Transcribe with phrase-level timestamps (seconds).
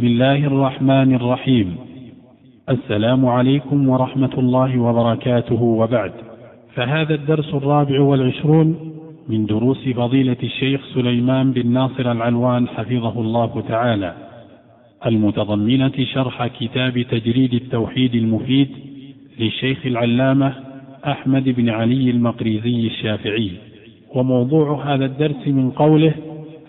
[0.00, 1.76] بسم الله الرحمن الرحيم.
[2.70, 5.62] السلام عليكم ورحمة الله وبركاته.
[5.62, 6.12] وبعد
[6.74, 8.92] فهذا الدرس الرابع والعشرون
[9.28, 14.14] من دروس فضيلة الشيخ سليمان بن ناصر العلوان حفظه الله تعالى
[15.06, 18.68] المتضمنة شرح كتاب تجريد التوحيد المفيد
[19.38, 20.54] للشيخ العلامة
[21.06, 23.50] أحمد بن علي المقريزي الشافعي.
[24.14, 26.14] وموضوع هذا الدرس من قوله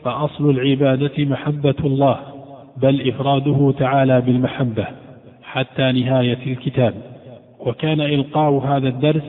[0.03, 2.30] فأصل العبادة محبة الله.
[2.77, 4.87] بل إفراده تعالى بالمحبة
[5.43, 6.93] حتى نهاية الكتاب.
[7.59, 9.23] وكان إلقاء هذا الدرس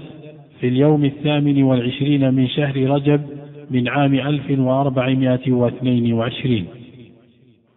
[0.60, 3.26] في اليوم الثامن والعشرين من شهر رجب
[3.70, 6.66] من عام 1422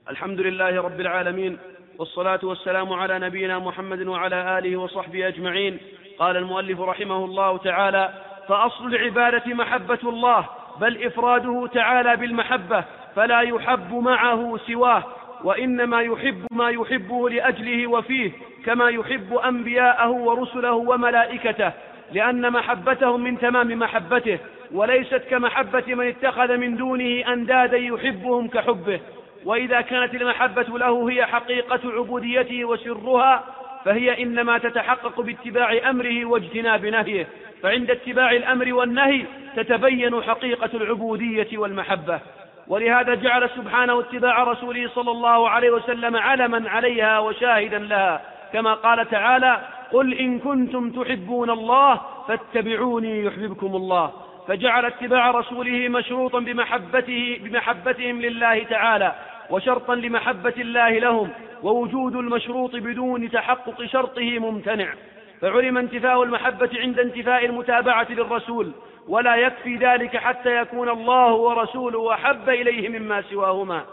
[0.09, 1.57] الحمد لله رب العالمين
[1.99, 5.77] والصلاة والسلام على نبينا محمد وعلى آله وصحبه أجمعين.
[6.19, 8.09] قال المؤلف رحمه الله تعالى
[8.47, 10.45] فأصل العبادة محبة الله
[10.81, 12.83] بل إفراده تعالى بالمحبة
[13.15, 15.03] فلا يحب معه سواه.
[15.45, 18.31] وإنما يحب ما يحبه لأجله وفيه
[18.65, 21.71] كما يحب أنبياءه ورسله وملائكته
[22.11, 24.39] لأن محبتهم من تمام محبته
[24.71, 28.99] وليست كمحبة من اتخذ من دونه أندادا يحبهم كحبه.
[29.45, 33.43] وإذا كانت المحبة له هي حقيقة عبوديته وسرها
[33.85, 37.27] فهي إنما تتحقق باتباع أمره واجتناب نهيه.
[37.63, 42.19] فعند اتباع الأمر والنهي تتبين حقيقة العبودية والمحبة.
[42.67, 48.21] ولهذا جعل سبحانه اتباع رسوله صلى الله عليه وسلم علما عليها وشاهدا لها.
[48.53, 54.11] كما قال تعالى قل إن كنتم تحبون الله فاتبعوني يحببكم الله.
[54.47, 59.15] فجعل اتباع رسوله مشروطا بمحبته بمحبتهم لله تعالى
[59.49, 61.29] وشرطا لمحبة الله لهم
[61.63, 64.93] ووجود المشروط بدون تحقق شرطه ممتنع.
[65.41, 68.71] فعلم انتفاء المحبة عند انتفاء المتابعة للرسول
[69.07, 73.83] ولا يكفي ذلك حتى يكون الله ورسوله أحب إليه مما سواهما.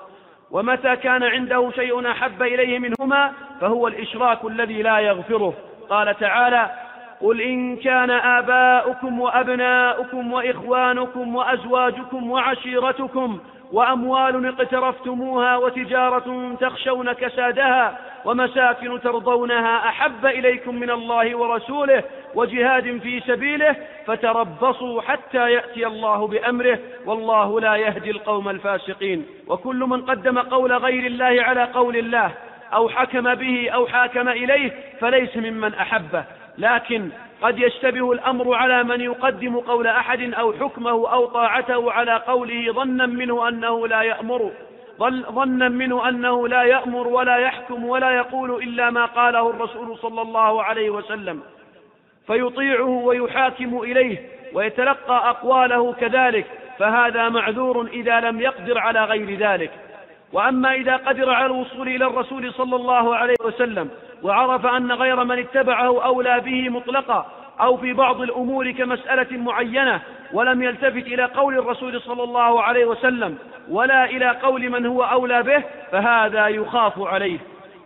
[0.50, 5.54] ومتى كان عنده شيء أحب إليه منهما فهو الإشراك الذي لا يغفره.
[5.90, 6.70] قال تعالى
[7.22, 13.38] قل إن كان آباؤكم وأبناؤكم وإخوانكم وأزواجكم وعشيرتكم
[13.72, 22.02] وأموال اقترفتموها وتجارة تخشون كسادها ومساكن ترضونها أحب إليكم من الله ورسوله
[22.34, 30.02] وجهاد في سبيله فتربصوا حتى يأتي الله بأمره والله لا يهدي القوم الفاسقين وكل من
[30.02, 32.30] قدم قول غير الله على قول الله
[32.74, 36.24] أو حكم به أو حاكم إليه فليس ممن أحبه
[36.58, 37.08] لكن
[37.42, 43.06] قد يشتبه الأمر على من يقدم قول أحد أو حكمه أو طاعته على قوله ظنا
[43.06, 44.50] منه أنه لا يأمر.
[45.32, 50.62] ظنا منه أنه لا يأمر ولا يحكم ولا يقول إلا ما قاله الرسول صلى الله
[50.62, 51.42] عليه وسلم.
[52.26, 56.46] فيطيعه ويحاكم إليه ويتلقى أقواله كذلك.
[56.78, 59.70] فهذا معذور إذا لم يقدر على غير ذلك.
[60.32, 63.90] وأما إذا قدر على الوصول إلى الرسول صلى الله عليه وسلم
[64.22, 67.26] وعرف أن غير من اتبعه أولى به مطلقا
[67.60, 70.00] أو في بعض الأمور كمسألة معينة
[70.32, 73.38] ولم يلتفت إلى قول الرسول صلى الله عليه وسلم
[73.68, 75.62] ولا إلى قول من هو أولى به
[75.92, 77.38] فهذا يخاف عليه.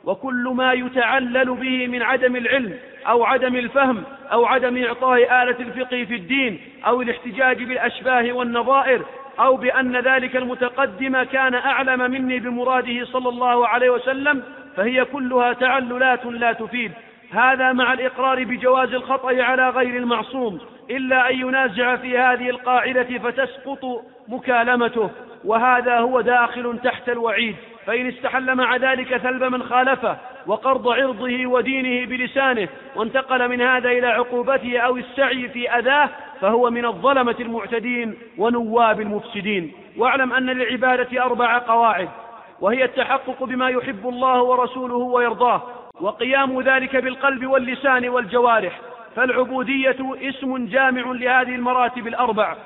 [0.04, 2.78] وكل ما يتعلل به من عدم العلم
[3.08, 4.02] أو عدم الفهم
[4.32, 9.02] أو عدم إعطاء آلة الفقه في الدين أو الاحتجاج بالأشباه والنظائر
[9.40, 14.42] أو بأن ذلك المتقدم كان أعلم مني بمراده صلى الله عليه وسلم
[14.76, 16.92] فهي كلها تعللات لا تفيد.
[17.30, 20.60] هذا مع الإقرار بجواز الخطأ على غير المعصوم
[20.90, 25.10] إلا أن ينازع في هذه القاعدة فتسقط مكالمته
[25.44, 27.56] وهذا هو داخل تحت الوعيد.
[27.86, 34.06] فإن استحل مع ذلك ثلب من خالفه وقرض عرضه ودينه بلسانه وانتقل من هذا إلى
[34.06, 36.08] عقوبته أو السعي في أذاه
[36.40, 39.72] فهو من الظلمة المعتدين ونواب المفسدين.
[39.98, 42.08] واعلم أن للعبادة أربع قواعد
[42.60, 45.62] وهي التحقق بما يحب الله ورسوله ويرضاه
[46.00, 48.80] وقيام ذلك بالقلب واللسان والجوارح
[49.16, 52.56] فالعبودية اسم جامع لهذه المراتب الأربع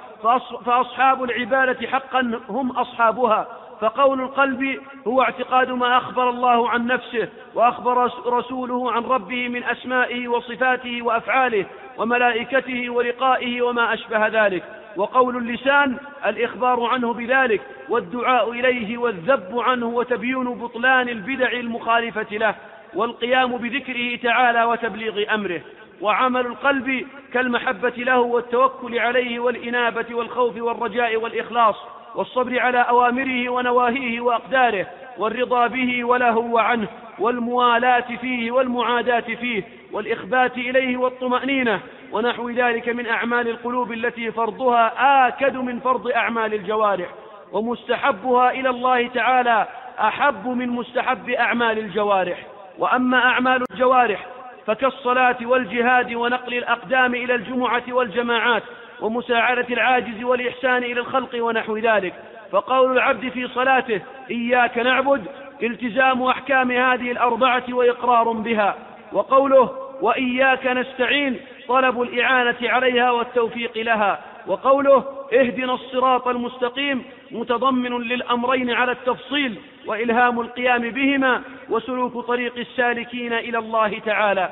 [0.67, 3.47] فأصحاب العبادة حقا هم أصحابها.
[3.81, 10.29] فقول القلب هو اعتقاد ما أخبر الله عن نفسه وأخبر رسوله عن ربه من أسمائه
[10.29, 11.67] وصفاته وأفعاله
[11.99, 14.65] وملائكته ولقائه وما أشبه ذلك.
[14.97, 15.97] وقول اللسان
[16.27, 22.55] الإخبار عنه بذلك والدعاء إليه والذب عنه وتبيين بطلان البدع المخالفة له.
[22.95, 25.61] والقيام بذكره تعالى وتبليغ أمره.
[26.01, 31.77] وعمل القلب كالمحبة له والتوكل عليه والإنابة والخوف والرجاء والإخلاص.
[32.15, 34.87] والصبر على أوامره ونواهيه وأقداره
[35.19, 39.63] والرضا به وله وعنه والموالاة فيه والمعاداة فيه
[39.93, 41.81] والإخبات إليه والطمأنينة.
[42.13, 44.93] ونحو ذلك من أعمال القلوب التي فرضها
[45.29, 47.09] آكد من فرض أعمال الجوارح.
[47.53, 49.67] ومستحبها إلى الله تعالى
[50.01, 52.39] أحب من مستحب أعمال الجوارح.
[52.79, 54.27] وأما أعمال الجوارح
[54.67, 58.63] فكالصلاة والجهاد ونقل الأقدام إلى الجمعة والجماعات
[59.03, 62.15] ومساعدة العاجز والإحسان إلى الخلق ونحو ذلك.
[62.53, 64.01] فقول العبد في صلاته
[64.31, 65.27] إياك نعبد
[65.63, 68.77] التزام أحكام هذه الأربعة وإقرار بها.
[69.13, 69.71] وقوله
[70.01, 74.21] وإياك نستعين طلب الإعانة عليها والتوفيق لها.
[74.47, 83.59] وقوله اهدنا الصراط المستقيم متضمن للأمرين على التفصيل وإلهام القيام بهما وسلوك طريق السالكين إلى
[83.59, 84.51] الله تعالى.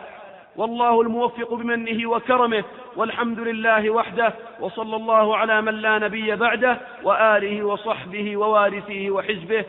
[0.59, 2.65] والله الموفق بمنه وكرمه
[2.97, 9.65] والحمد لله وحده وصلى الله على من لا نبي بعده وآله وصحبه ووارثه وحزبه.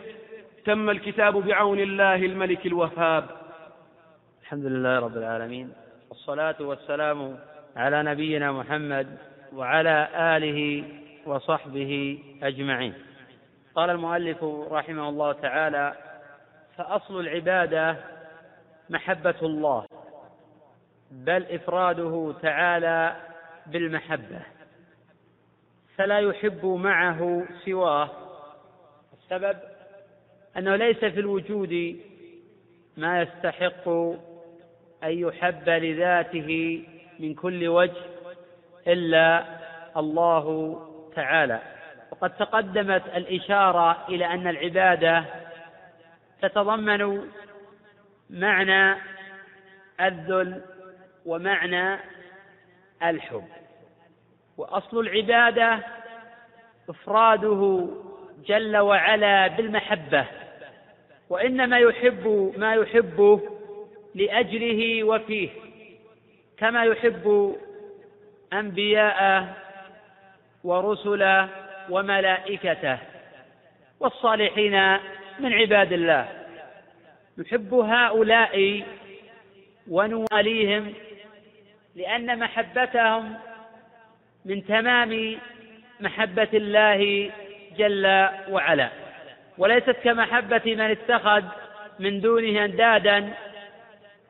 [0.64, 3.24] تم الكتاب بعون الله الملك الوهاب.
[4.42, 5.72] الحمد لله رب العالمين
[6.08, 7.38] والصلاة والسلام
[7.76, 9.18] على نبينا محمد
[9.54, 10.84] وعلى آله
[11.26, 12.94] وصحبه أجمعين.
[13.74, 15.94] قال المؤلف رحمه الله تعالى
[16.76, 17.96] فأصل العبادة
[18.90, 19.86] محبة الله.
[21.10, 23.16] بل إفراده تعالى
[23.66, 24.40] بالمحبة
[25.96, 28.10] فلا يحب معه سواه.
[29.12, 29.56] السبب
[30.56, 32.00] أنه ليس في الوجود
[32.96, 33.88] ما يستحق
[35.04, 36.82] أن يحب لذاته
[37.18, 38.02] من كل وجه
[38.86, 39.44] إلا
[39.96, 40.76] الله
[41.16, 41.60] تعالى.
[42.10, 45.24] وقد تقدمت الإشارة إلى أن العبادة
[46.42, 47.28] تتضمن
[48.30, 48.96] معنى
[50.00, 50.62] الذل
[51.26, 51.98] ومعنى
[53.02, 53.44] الحب.
[54.56, 55.78] وأصل العبادة
[56.88, 57.88] إفراده
[58.46, 60.26] جل وعلا بالمحبة
[61.30, 63.40] وإنما يحب ما يحبه
[64.14, 65.48] لأجله وفيه
[66.58, 67.56] كما يحب
[68.52, 69.56] انبياءه
[70.64, 71.48] ورسله
[71.90, 72.98] وملائكته
[74.00, 74.92] والصالحين
[75.40, 76.28] من عباد الله.
[77.38, 78.84] نحب هؤلاء
[79.90, 80.94] ونواليهم
[81.96, 83.34] لأن محبتهم
[84.44, 85.38] من تمام
[86.00, 87.30] محبة الله
[87.76, 88.88] جل وعلا.
[89.58, 91.44] وليست كمحبة من اتخذ
[91.98, 93.32] من دونه أندادا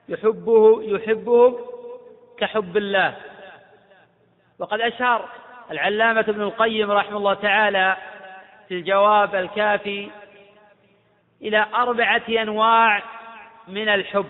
[0.09, 1.57] يحبه يحبهم
[2.39, 3.17] كحب الله.
[4.59, 5.29] وقد أشار
[5.71, 7.97] العلامة ابن القيم رحمه الله تعالى
[8.69, 10.11] في الجواب الكافي
[11.43, 13.03] إلى أربعة أنواع
[13.69, 14.27] من الحب.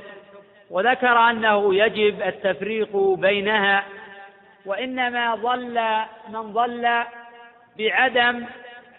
[0.70, 3.84] وذكر أنه يجب التفريق بينها
[4.66, 5.80] وإنما ضل
[6.28, 7.02] من ضل
[7.78, 8.46] بعدم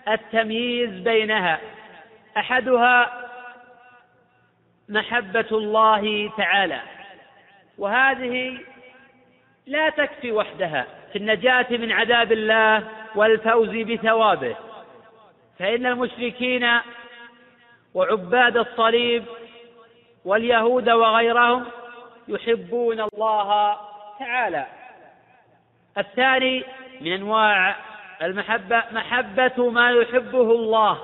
[0.08, 1.60] التمييز بينها.
[2.38, 3.28] أحدها
[4.90, 6.82] محبة الله تعالى
[7.78, 8.58] وهذه
[9.68, 10.88] لا تكفي وحدها.
[11.12, 14.56] في النجاة من عذاب الله والفوز بثوابه
[15.60, 16.70] فإن المشركين
[17.94, 19.24] وعباد الصليب
[20.26, 21.66] واليهود وغيرهم
[22.28, 23.78] يحبون الله
[24.20, 24.66] تعالى.
[25.98, 26.64] الثاني
[27.02, 27.76] من أنواع
[28.22, 30.98] المحبة محبة ما يحبه الله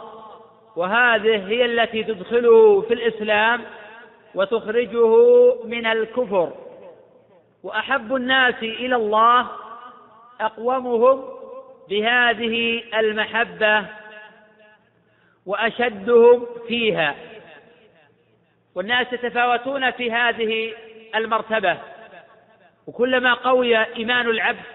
[0.75, 3.61] وهذه هي التي تدخله في الإسلام
[4.35, 5.15] وتخرجه
[5.63, 6.53] من الكفر.
[7.63, 9.47] وأحب الناس إلى الله
[10.41, 11.23] أقومهم
[11.89, 13.85] بهذه المحبة
[15.45, 17.15] وأشدهم فيها.
[18.77, 20.73] والناس يتفاوتون في هذه
[21.15, 21.77] المرتبة.
[22.87, 24.65] وكلما قوي إيمان العبد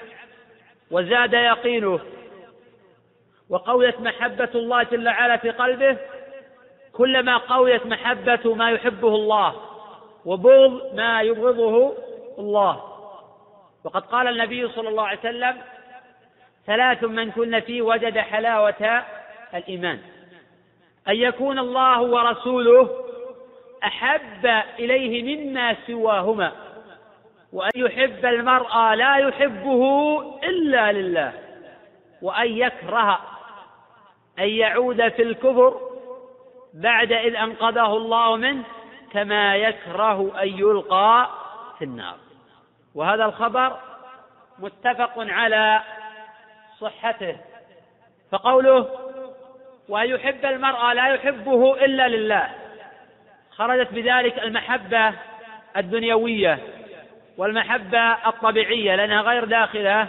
[0.90, 2.00] وزاد يقينه
[3.50, 5.97] وقويت محبة الله جل وعلا في قلبه
[6.92, 9.54] كلما قويت محبة ما يحبه الله
[10.25, 11.94] وبغض ما يبغضه
[12.38, 12.82] الله.
[13.85, 15.56] وقد قال النبي صلى الله عليه وسلم
[16.66, 19.04] ثلاث من كن فيه وجد حلاوة
[19.54, 19.99] الإيمان.
[21.09, 23.01] أن يكون الله ورسوله
[23.84, 24.46] أحب
[24.78, 26.52] إليه مما سواهما
[27.52, 31.32] وأن يحب المرء لا يحبه إلا لله
[32.22, 33.20] وأن يكره
[34.38, 35.80] أن يعود في الكفر
[36.74, 38.62] بعد إذ أنقذه الله منه
[39.12, 41.30] كما يكره أن يلقى
[41.78, 42.16] في النار.
[42.94, 43.78] وهذا الخبر
[44.58, 45.82] متفق على
[46.80, 47.36] صحته
[48.32, 48.88] فقوله
[49.88, 52.62] وأن يحب المرء لا يحبه إلا لله
[53.56, 55.12] خرجت بذلك المحبة
[55.76, 56.59] الدنيوية
[57.37, 60.09] والمحبة الطبيعية لأنها غير داخلة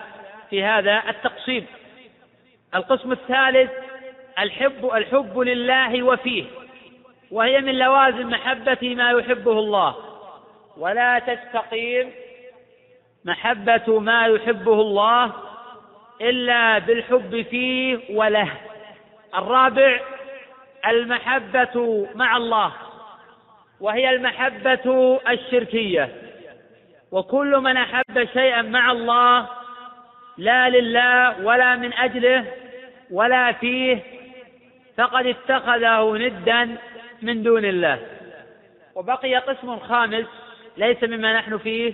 [0.49, 1.65] في هذا التقسيم
[2.75, 3.71] القسم الثالث
[4.39, 6.45] الحب الحب لله وفيه
[7.31, 9.95] وهي من لوازم محبة ما يحبه الله.
[10.77, 12.11] ولا تستقيم
[13.25, 15.31] محبة ما يحبه الله
[16.21, 18.49] إلا بالحب فيه وله.
[19.35, 19.99] الرابع
[20.87, 22.71] المحبة مع الله.
[23.83, 26.09] وهي المحبة الشركية.
[27.11, 29.47] وكل من أحب شيئا مع الله
[30.37, 32.45] لا لله ولا من أجله
[33.11, 33.99] ولا فيه
[34.97, 36.77] فقد اتخذه ندا
[37.21, 37.99] من دون الله.
[38.95, 40.25] وبقي قسم خامس
[40.77, 41.93] ليس مما نحن فيه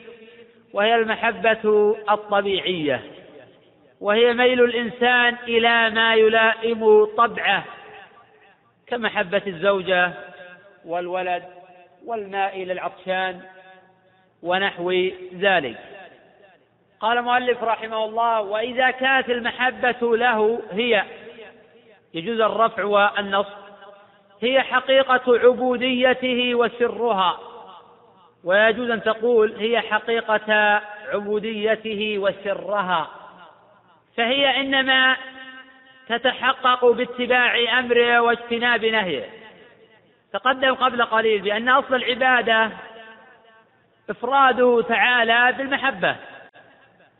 [0.73, 3.01] وهي المحبة الطبيعية.
[4.01, 7.63] وهي ميل الإنسان إلى ما يلائم طبعه
[8.87, 10.11] كمحبة الزوجة
[10.85, 11.58] والولد
[12.05, 13.41] والماء إلى العطشان
[14.43, 14.91] ونحو
[15.33, 15.77] ذلك.
[16.99, 21.03] قال المؤلف رحمه الله وإذا كانت المحبة له هي
[22.13, 23.59] يجوز الرفع والنصب
[24.41, 27.39] هي حقيقة عبوديته وسرها.
[28.43, 30.81] ويجوز أن تقول هي حقيقة
[31.13, 33.09] عبوديته وسرها.
[34.17, 35.17] فهي إنما
[36.07, 39.38] تتحقق باتباع أمره واجتناب نهيه.
[40.33, 42.71] تقدم قبل قليل بأن أصل العبادة
[44.09, 46.15] إفراده تعالى بالمحبة.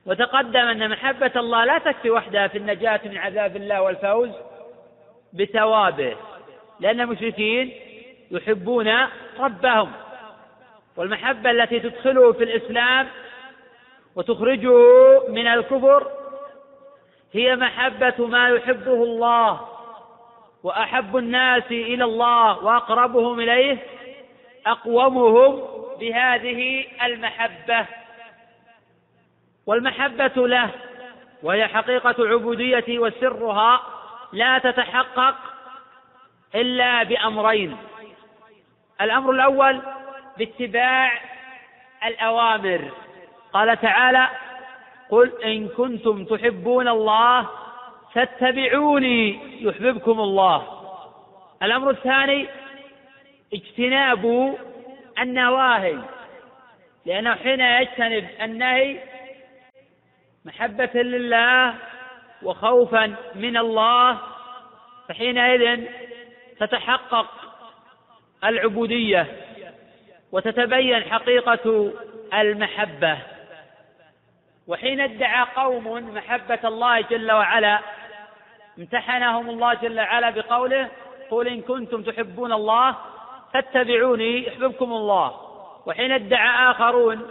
[0.05, 4.29] وتقدم أن محبة الله لا تكفي وحدها في النجاة من عذاب الله والفوز
[5.33, 6.15] بثوابه
[6.79, 7.73] لأن المشركين
[8.31, 8.91] يحبون
[9.39, 9.91] ربهم.
[10.97, 13.07] والمحبة التي تدخله في الإسلام
[14.15, 14.73] وتخرجه
[15.29, 16.11] من الكفر
[17.33, 19.78] هي محبة ما يحبه الله.
[20.63, 23.77] وأحب الناس إلى الله وأقربهم إليه
[24.65, 25.61] أقومهم
[25.99, 27.85] بهذه المحبة.
[29.65, 30.69] والمحبة له
[31.43, 33.81] وهي حقيقة عبوديته وسرها
[34.33, 35.35] لا تتحقق
[36.55, 37.77] إلا بأمرين.
[39.01, 39.81] الأمر الأول
[40.37, 41.11] باتباع
[42.05, 42.91] الأوامر.
[43.53, 44.27] قال تعالى
[45.09, 47.49] قل إن كنتم تحبون الله
[48.13, 50.67] فاتبعوني يحببكم الله.
[51.63, 52.47] الأمر الثاني
[53.53, 54.55] اجتناب
[55.19, 55.97] النواهي.
[57.05, 58.99] لأنه حين يجتنب النهي
[60.45, 61.75] محبة لله
[62.43, 64.17] وخوفا من الله
[65.09, 65.85] فحينئذ
[66.59, 67.27] تتحقق
[68.43, 69.27] العبودية
[70.31, 71.93] وتتبين حقيقة
[72.33, 73.17] المحبة.
[74.67, 77.79] وحين ادعى قوم محبة الله جل وعلا
[78.79, 80.89] امتحنهم الله جل وعلا بقوله
[81.31, 82.95] قل إن كنتم تحبون الله
[83.53, 85.33] فاتبعوني يحببكم الله.
[85.85, 87.29] وحين ادعى آخرون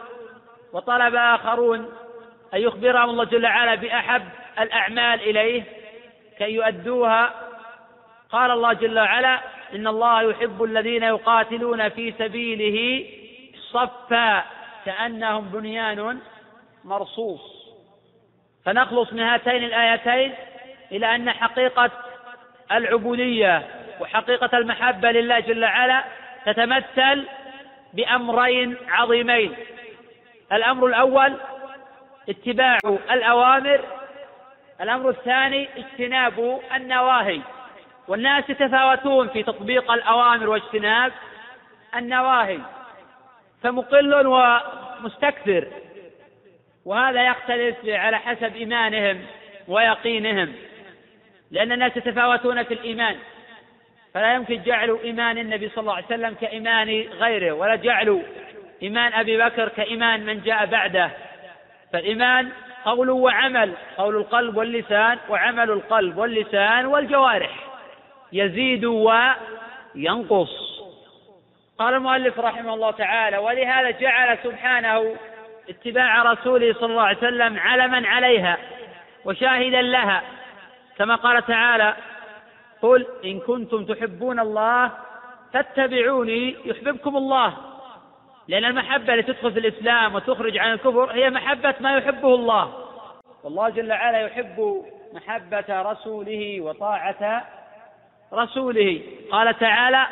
[0.73, 1.93] وطلب آخرون
[2.55, 4.23] أن يخبرهم الله جل وعلا بأحب
[4.61, 5.63] الأعمال إليه
[6.39, 7.35] كي يؤدوها.
[8.31, 9.41] قال الله جل وعلا
[9.75, 13.07] إن الله يحب الذين يقاتلون في سبيله
[13.73, 14.45] صفا
[14.85, 16.19] كأنهم بنيان
[16.85, 17.41] مرصوص.
[18.65, 20.35] فنخلص من هاتين الآيتين
[20.93, 21.91] إلى أن حقيقة
[22.73, 23.63] العبودية
[24.01, 26.05] وحقيقة المحبة لله جل وعلا
[26.47, 27.27] تتمثل
[27.95, 29.55] بأمرين عظيمين.
[30.53, 31.37] الأمر الأول
[32.29, 32.79] اتباع
[33.11, 33.81] الأوامر
[34.81, 37.41] الأمر الثاني اجتناب النواهي.
[38.09, 41.13] والناس يتفاوتون في تطبيق الأوامر واجتناب
[41.97, 42.59] النواهي.
[43.63, 45.67] فمقل ومستكثر
[46.85, 49.27] وهذا يختلف على حسب إيمانهم
[49.69, 50.55] ويقينهم.
[51.51, 53.17] لأن الناس يتفاوتون في الإيمان.
[54.15, 56.89] فلا يمكن جعل إيمان النبي صلى الله عليه وسلم كإيمان
[57.21, 58.23] غيره ولا جعل
[58.83, 61.11] إيمان أبي بكر كإيمان من جاء بعده.
[61.93, 62.49] فالإيمان
[62.85, 67.51] قول وعمل قول القلب واللسان وعمل القلب واللسان والجوارح.
[68.33, 70.69] يزيد وينقص.
[71.79, 75.17] قال المؤلف رحمه الله تعالى ولهذا جعل سبحانه
[75.69, 78.59] اتباع رسوله صلى الله عليه وسلم علما عليها
[79.25, 80.23] وشاهدا لها
[80.99, 81.97] كما قال تعالى
[82.83, 84.91] قل إن كنتم تحبون الله
[85.53, 87.55] فاتبعوني يحببكم الله.
[88.49, 92.73] لأن المحبة التي تدخل في الإسلام وتخرج عن الكفر هي محبة ما يحبه الله.
[93.45, 97.45] والله جل وعلا يحب محبة رسوله وطاعة
[98.33, 99.03] رسوله.
[99.33, 100.07] قال تعالى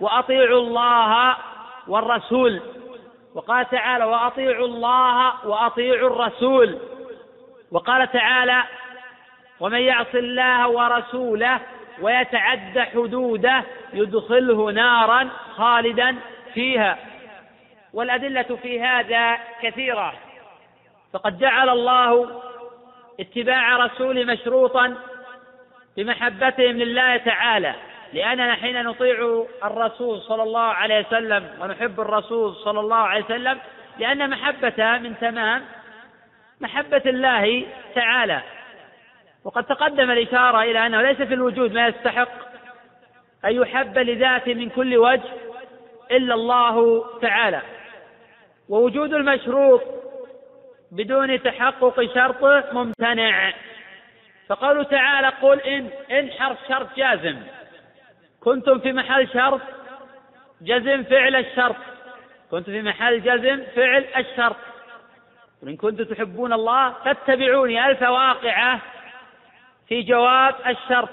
[0.00, 1.36] وأطيعوا الله
[1.88, 2.60] والرسول.
[3.34, 6.78] وقال تعالى وأطيعوا الله وأطيعوا الرسول.
[7.72, 8.62] وقال تعالى
[9.60, 11.60] ومن يعص الله ورسوله
[12.00, 16.16] ويتعد حدوده يدخله نارا خالدا
[16.54, 16.98] فيها.
[17.92, 20.14] والأدلة في هذا كثيرة.
[21.12, 22.42] فقد جعل الله
[23.20, 24.94] اتباع رسول مشروطا
[25.96, 27.74] بمحبتهم لله تعالى.
[28.12, 33.58] لأننا حين نطيع الرسول صلى الله عليه وسلم ونحب الرسول صلى الله عليه وسلم
[33.98, 35.62] لأن محبته من تمام
[36.60, 38.40] محبة الله تعالى.
[39.44, 42.28] وقد تقدم الإشارة إلى أنه ليس في الوجود ما يستحق
[43.44, 45.30] أن يحب لذاته من كل وجه
[46.10, 47.62] إلا الله تعالى.
[48.68, 49.82] ووجود المشروط
[50.92, 53.52] بدون تحقق شرطه ممتنع.
[54.48, 57.36] فقوله تعالى قل إن إن حرف شرط جازم.
[58.40, 59.60] كنتم في محل شرط
[60.60, 61.76] جزم فعل الشرط.
[62.50, 64.56] كنت في محل جزم فعل الشرط.
[65.62, 67.86] وإن كنتم تحبون الله فاتبعوني.
[67.86, 68.80] ألف واقعة.
[69.90, 71.08] في جواب الشرط.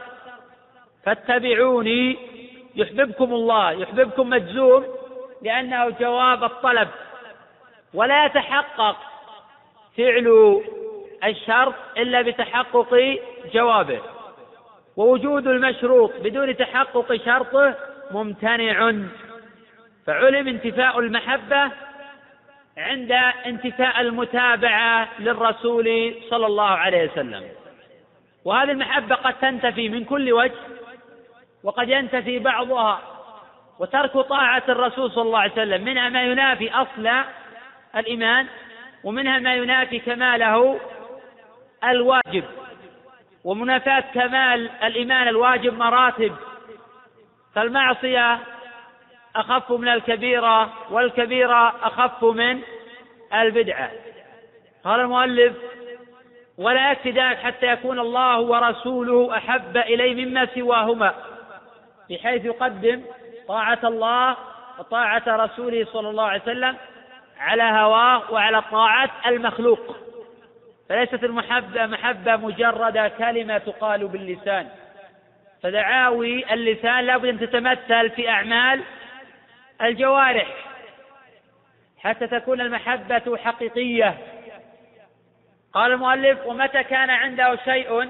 [1.06, 2.18] فاتبعوني
[2.76, 4.86] يحببكم الله يحببكم مجزوم
[5.42, 6.88] لأنه جواب الطلب.
[7.94, 8.98] ولا يتحقق
[9.98, 10.62] فعل
[11.24, 13.20] الشرط إلا بتحقق
[13.54, 14.02] جوابه.
[14.98, 17.76] ووجود المشروط بدون تحقق شرطه
[18.12, 18.94] ممتنع.
[20.08, 21.72] فعلم انتفاء المحبة
[22.78, 23.12] عند
[23.46, 27.44] انتفاء المتابعة للرسول صلى الله عليه وسلم.
[28.48, 30.56] وهذه المحبة قد تنتفي من كل وجه
[31.64, 33.02] وقد ينتفي بعضها.
[33.80, 37.10] وترك طاعة الرسول صلى الله عليه وسلم منها ما ينافي أصل
[37.96, 38.48] الإيمان
[39.04, 40.80] ومنها ما ينافي كماله
[41.84, 42.44] الواجب.
[43.44, 46.36] ومنافاة كمال الإيمان الواجب مراتب.
[47.56, 48.40] فالمعصية
[49.36, 52.62] أخف من الكبيرة والكبيرة أخف من
[53.34, 53.92] البدعة.
[54.84, 55.54] قال المؤلف
[56.58, 61.14] ولا يكفي ذلك حتى يكون الله ورسوله أحب إليه مما سواهما
[62.10, 63.02] بحيث يقدم
[63.48, 64.38] طاعة الله
[64.80, 66.78] وطاعة رسوله صلى الله عليه وسلم
[67.40, 69.96] على هواه وعلى طاعة المخلوق.
[70.90, 74.68] فليست المحبة محبة مجرد كلمة تقال باللسان.
[75.64, 78.82] فدعاوي اللسان لابد أن تتمثل في أعمال
[79.82, 80.48] الجوارح
[82.00, 84.18] حتى تكون المحبة حقيقية.
[85.74, 88.10] قال المؤلف ومتى كان عنده شيء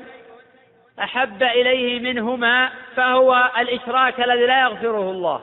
[1.00, 5.42] أحب إليه منهما فهو الإشراك الذي لا يغفره الله.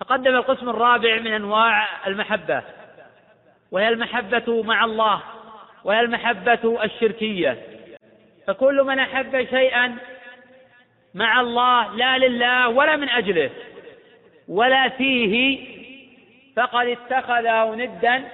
[0.00, 2.62] تقدم القسم الرابع من أنواع المحبة
[3.70, 5.20] وهي المحبة مع الله
[5.84, 7.58] وهي المحبة الشركية.
[8.46, 9.96] فكل من أحب شيئا
[11.14, 13.50] مع الله لا لله ولا من أجله
[14.48, 15.66] ولا فيه
[16.56, 18.28] فقد اتخذه ندا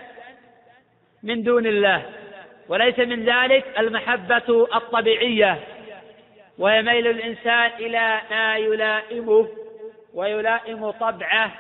[1.22, 2.17] من دون الله.
[2.68, 5.58] وليس من ذلك المحبة الطبيعية.
[6.58, 9.48] وهي ميل الإنسان إلى ما يلائمه
[10.14, 11.50] ويلائم طبعه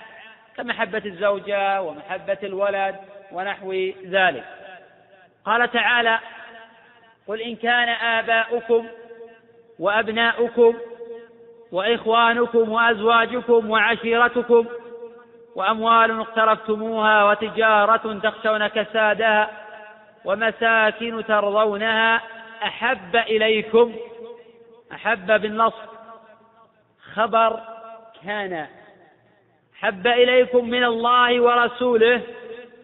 [0.56, 2.96] كمحبة الزوجة ومحبة الولد
[3.32, 3.72] ونحو
[4.06, 4.44] ذلك.
[5.44, 6.18] قال تعالى
[7.28, 8.86] قل إن كان آباؤكم
[9.78, 10.74] وأبناؤكم
[11.72, 14.66] وإخوانكم وأزواجكم وعشيرتكم
[15.54, 19.50] وأموال اقترفتموها وتجارة تخشون كسادها
[20.28, 22.22] ومساكن ترضونها
[22.62, 23.94] أحب إليكم
[24.92, 25.88] أحب بالنصب
[27.14, 27.60] خبر
[28.24, 28.66] كان
[29.80, 32.20] حب إليكم من الله ورسوله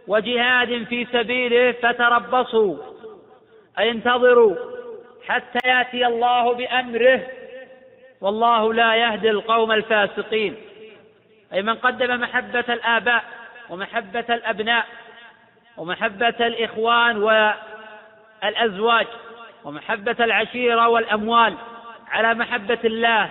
[0.07, 2.77] وجهاد في سبيله فتربصوا
[3.79, 4.57] أي انتظروا
[5.29, 7.27] حتى يأتي الله بأمره
[8.21, 10.57] والله لا يهدي القوم الفاسقين.
[11.53, 13.25] أي من قدم محبة الآباء
[13.71, 14.87] ومحبة الأبناء
[15.77, 17.23] ومحبة الإخوان
[18.43, 19.07] والأزواج
[19.65, 21.55] ومحبة العشيرة والأموال
[22.11, 23.31] على محبة الله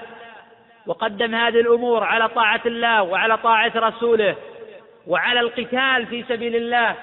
[0.86, 4.36] وقدم هذه الأمور على طاعة الله وعلى طاعة رسوله
[5.08, 6.96] وعلى القتال في سبيل الله.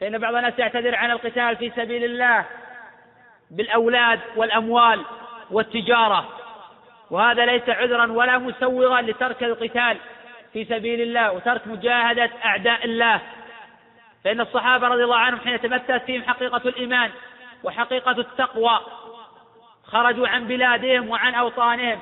[0.00, 2.44] فإن بعض الناس يعتذر عن القتال في سبيل الله
[3.50, 5.04] بالأولاد والأموال
[5.50, 6.28] والتجارة
[7.10, 9.96] وهذا ليس عذرا ولا مسوغا لترك القتال
[10.52, 13.20] في سبيل الله وترك مجاهدة أعداء الله.
[14.24, 17.10] فإن الصحابة رضي الله عنهم حين تمثلت فيهم حقيقة الإيمان
[17.64, 18.80] وحقيقة التقوى
[19.84, 21.98] خرجوا عن بلادهم وعن أوطانهم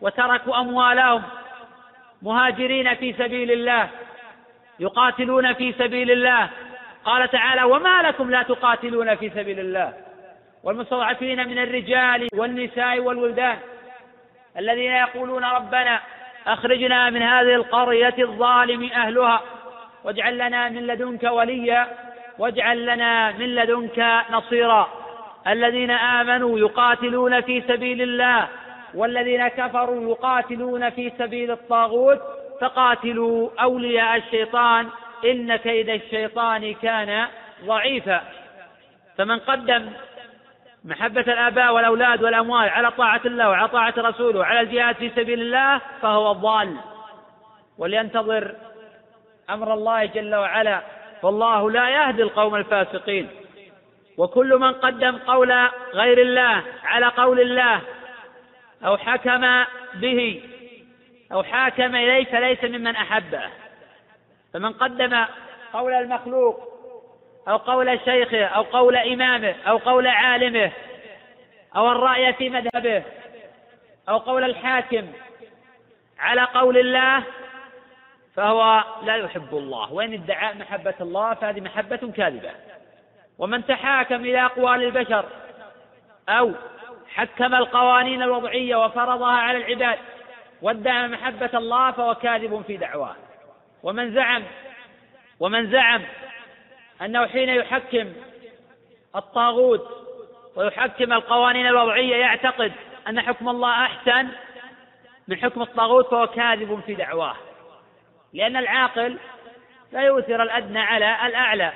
[0.00, 1.22] وتركوا أموالهم
[2.22, 3.88] مهاجرين في سبيل الله
[4.80, 6.50] يقاتلون في سبيل الله.
[7.04, 9.92] قال تعالى وما لكم لا تقاتلون في سبيل الله.
[10.64, 13.58] والمستضعفين من الرجال والنساء والولدان
[14.58, 16.00] الذين يقولون ربنا
[16.46, 19.40] أخرجنا من هذه القرية الظالم أهلها
[20.04, 21.86] واجعل لنا من لدنك وليا
[22.38, 24.88] واجعل لنا من لدنك نصيرا.
[25.46, 28.48] الذين آمنوا يقاتلون في سبيل الله
[28.94, 32.20] والذين كفروا يقاتلون في سبيل الطاغوت
[32.60, 34.88] فقاتلوا أولياء الشيطان
[35.24, 37.26] إن كيد الشيطان كان
[37.66, 38.22] ضعيفا.
[39.18, 39.90] فمن قدم
[40.84, 45.80] محبة الآباء والأولاد والأموال على طاعة الله وعلى طاعة رسوله وعلى الجهاد في سبيل الله
[46.02, 46.76] فهو ضال
[47.78, 48.54] ولينتظر
[49.52, 50.80] أمر الله جل وعلا
[51.22, 53.28] فالله لا يهدي القوم الفاسقين.
[54.18, 55.52] وكل من قدم قول
[55.94, 57.80] غير الله على قول الله
[58.84, 60.42] أو حكم به
[61.32, 63.42] أو حاكم إليه فليس ممن أحبه.
[64.54, 65.24] فمن قدم
[65.72, 66.72] قول المخلوق
[67.48, 70.70] أو قول شيخه أو قول إمامه أو قول عالمه
[71.76, 73.02] أو الرأي في مذهبه
[74.08, 75.06] أو قول الحاكم
[76.18, 77.22] على قول الله
[78.34, 79.92] فهو لا يحب الله.
[79.92, 82.50] وإن ادعى محبة الله فهذه محبة كاذبة.
[83.38, 85.24] ومن تحاكم إلى أقوال البشر
[86.28, 86.52] أو
[87.14, 89.98] حكم القوانين الوضعية وفرضها على العباد
[90.62, 93.16] وادعى محبة الله فهو كاذب في دعواه.
[93.82, 94.42] ومن زعم
[95.40, 96.02] ومن زعم
[97.02, 98.12] أنه حين يحكم
[99.16, 99.88] الطاغوت
[100.56, 102.72] ويحكم القوانين الوضعية يعتقد
[103.08, 104.28] أن حكم الله أحسن
[105.28, 107.36] من حكم الطاغوت فهو كاذب في دعواه.
[108.32, 109.18] لأن العاقل
[109.92, 111.72] لا يؤثر الأدنى على الأعلى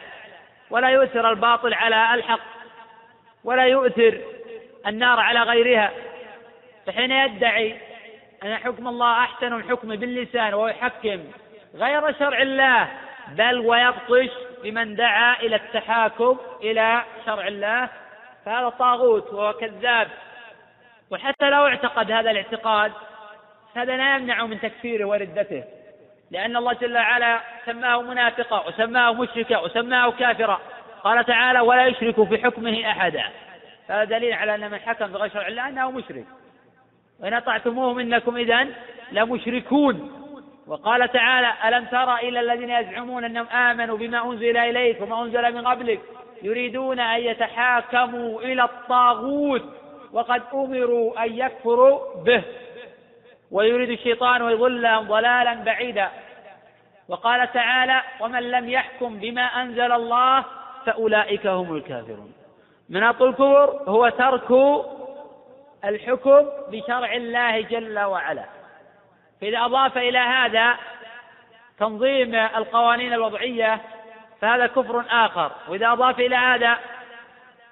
[0.70, 2.40] ولا يؤثر الباطل على الحق
[3.44, 4.20] ولا يؤثر
[4.86, 5.90] النار على غيرها.
[6.86, 7.76] فحين يدعي
[8.44, 11.24] أن حكم الله أحسن من حكمه باللسان ويحكم
[11.74, 12.88] غير شرع الله
[13.28, 14.30] بل ويبطش
[14.62, 17.88] بمن دعا إلى التحاكم إلى شرع الله
[18.44, 20.08] فهذا طاغوت وهو كذاب.
[21.10, 22.92] وحتى لو اعتقد هذا الاعتقاد
[23.76, 25.64] هذا لا يمنع من تكفيره وردته.
[26.30, 30.60] لأن الله جل وعلا سماه منافقا وسماه مشركا وسماه كافرا.
[31.04, 33.24] قال تعالى ولا يشرك في حكمه أحدا.
[33.88, 36.24] هذا دليل على أن من حكم بغير شرع الله أنه مشرك.
[37.20, 38.66] وإن أطعتموهم إنكم إذا
[39.12, 40.12] لمشركون.
[40.66, 45.66] وقال تعالى ألم تر إلى الذين يزعمون أنهم آمنوا بما أنزل إليك وما أنزل من
[45.66, 46.00] قبلك
[46.42, 49.62] يريدون أن يتحاكموا إلى الطاغوت
[50.12, 52.42] وقد أمروا أن يكفروا به.
[53.50, 56.10] ويريد الشيطان يضلهم ضلالا بعيدا.
[57.08, 60.44] وقال تعالى ومن لم يحكم بما أنزل الله
[60.86, 62.32] فأولئك هم الكافرون.
[62.88, 64.50] مناط الكفر هو ترك
[65.84, 68.44] الحكم بشرع الله جل وعلا.
[69.40, 70.74] فإذا أضاف إلى هذا
[71.78, 73.80] تنظيم القوانين الوضعية
[74.40, 75.52] فهذا كفر آخر.
[75.68, 76.78] وإذا أضاف إلى هذا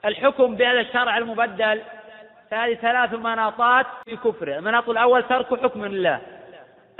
[0.04, 1.82] الحكم بهذا الشرع المبدل
[2.54, 4.58] فهذه ثلاث مناطات في كفره.
[4.58, 6.20] المناط الأول ترك حكم الله.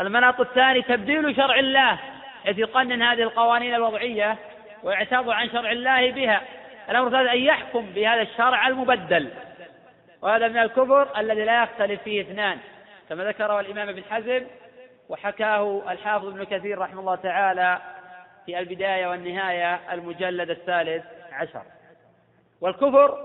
[0.01, 1.99] المناط الثاني تبديل شرع الله
[2.45, 4.37] حيث يقنن هذه القوانين الوضعية
[4.83, 6.40] ويعتاض عن شرع الله بها.
[6.90, 9.31] الأمر الثالث أن يحكم بهذا الشرع المبدل.
[10.23, 12.59] وهذا من الكفر الذي لا يختلف فيه اثنان
[13.09, 14.47] كما ذكره الإمام ابن حزم
[15.09, 17.79] وحكاه الحافظ ابن كثير رحمه الله تعالى
[18.47, 21.62] في البداية والنهاية المجلد الثالث عشر.
[22.61, 23.19] والكفر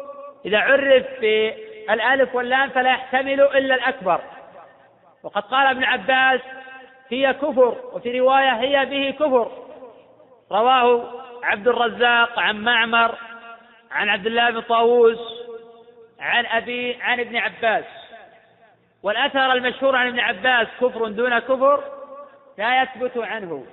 [0.46, 1.06] إذا عرف
[1.90, 4.22] بالألف واللام فلا يحتمل إلا الأكبر.
[5.24, 6.42] وقد قال ابن عباس
[7.10, 9.52] هي كفر وفي رواية هي به كفر.
[10.52, 13.16] رواه عبد الرزاق عن معمر
[13.92, 15.20] عن عبد الله بن طاووس
[16.20, 17.86] عن أبي عن ابن عباس.
[19.04, 21.84] والأثر المشهور عن ابن عباس كفر دون كفر
[22.58, 23.66] لا يثبت عنه.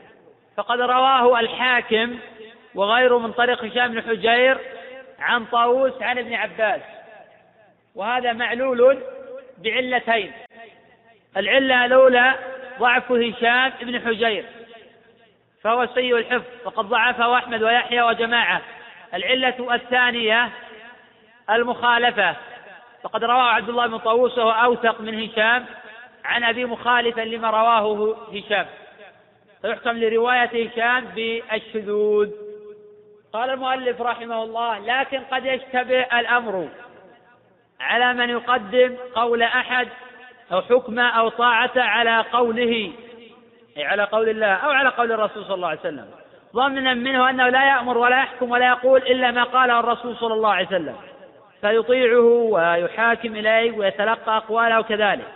[0.57, 2.18] فقد رواه الحاكم
[2.74, 4.59] وغيره من طريق هشام بن حجير
[5.18, 6.81] عن طاووس عن ابن عباس.
[7.97, 8.99] وهذا معلول
[9.59, 10.33] بعلتين.
[11.37, 12.35] العلة الأولى
[12.79, 14.45] ضعف هشام بن حجير
[15.63, 18.63] فهو سيء الحفظ وقد ضعفه أحمد ويحيى وجماعة.
[19.15, 20.51] العلة الثانية
[21.51, 22.37] المخالفة
[23.03, 25.65] فقد رواه عبد الله بن طاووس وهو أوثق من هشام
[26.25, 28.67] عن أبي مخالفا لما رواه هشام.
[29.63, 32.31] فيحكم لرواية هشام بالشذوذ.
[33.33, 36.69] قال المؤلف رحمه الله لكن قد يشتبه الأمر
[37.81, 39.89] على من يقدم قول أحد
[40.53, 42.93] أو حكمه أو طاعته على قوله
[43.77, 46.07] أي على قول الله أو على قول الرسول صلى الله عليه وسلم.
[46.55, 50.53] ظنا منه أنه لا يأمر ولا يحكم ولا يقول إلا ما قاله الرسول صلى الله
[50.53, 50.97] عليه وسلم.
[51.61, 55.29] فيطيعه ويحاكم إليه ويتلقى أقواله كذلك.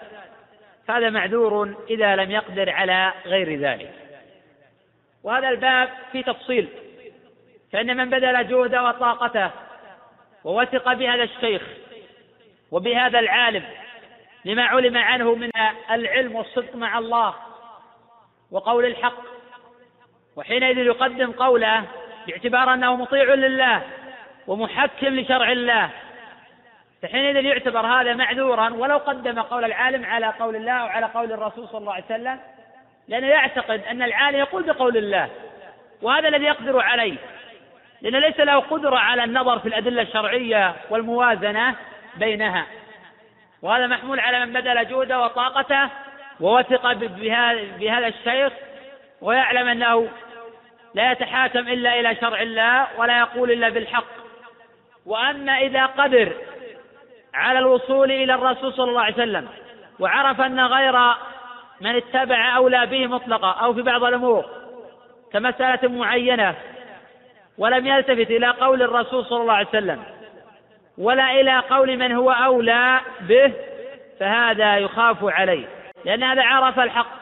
[0.89, 3.95] هذا معذور إذا لم يقدر على غير ذلك.
[5.25, 6.69] وهذا الباب في تفصيل.
[7.73, 9.51] فإن من بذل جهده وطاقته
[10.45, 11.63] ووثق بهذا الشيخ
[12.73, 13.65] وبهذا العالم
[14.45, 15.51] لما علم عنه من
[15.91, 17.35] العلم والصدق مع الله
[18.51, 19.23] وقول الحق
[20.37, 21.85] وحينئذ يقدم قوله
[22.27, 23.83] باعتبار أنه مطيع لله
[24.47, 25.91] ومحكم لشرع الله.
[27.03, 31.69] فحينئذ يعتبر هذا معذورا ولو قدم قول العالم على قول الله أو على قول الرسول
[31.69, 32.41] صلى الله عليه وسلم
[33.09, 35.29] لأنه يعتقد أن العالم يقول بقول الله
[36.03, 37.17] وهذا الذي يقدر عليه.
[38.03, 41.77] لأن ليس له قدرة على النظر في الأدلة الشرعية والموازنة
[42.21, 42.67] بينها.
[43.63, 45.89] وهذا محمول على من بذل جهده وطاقته
[46.41, 48.53] ووثق بهذا الشيخ
[49.21, 50.09] ويعلم أنه
[50.95, 54.05] لا يتحاكم إلا إلى شرع الله ولا يقول إلا بالحق.
[55.07, 56.33] وأما إذا قدر
[57.35, 59.49] على الوصول إلى الرسول صلى الله عليه وسلم
[60.01, 61.15] وعرف أن غير
[61.81, 64.45] من اتبع أولى به مطلقا أو في بعض الأمور
[65.33, 66.55] كمسألة معينة
[67.59, 70.03] ولم يلتفت إلى قول الرسول صلى الله عليه وسلم
[70.99, 73.53] ولا إلى قول من هو أولى به
[74.21, 75.67] فهذا يخاف عليه.
[76.05, 77.21] لأن هذا عرف الحق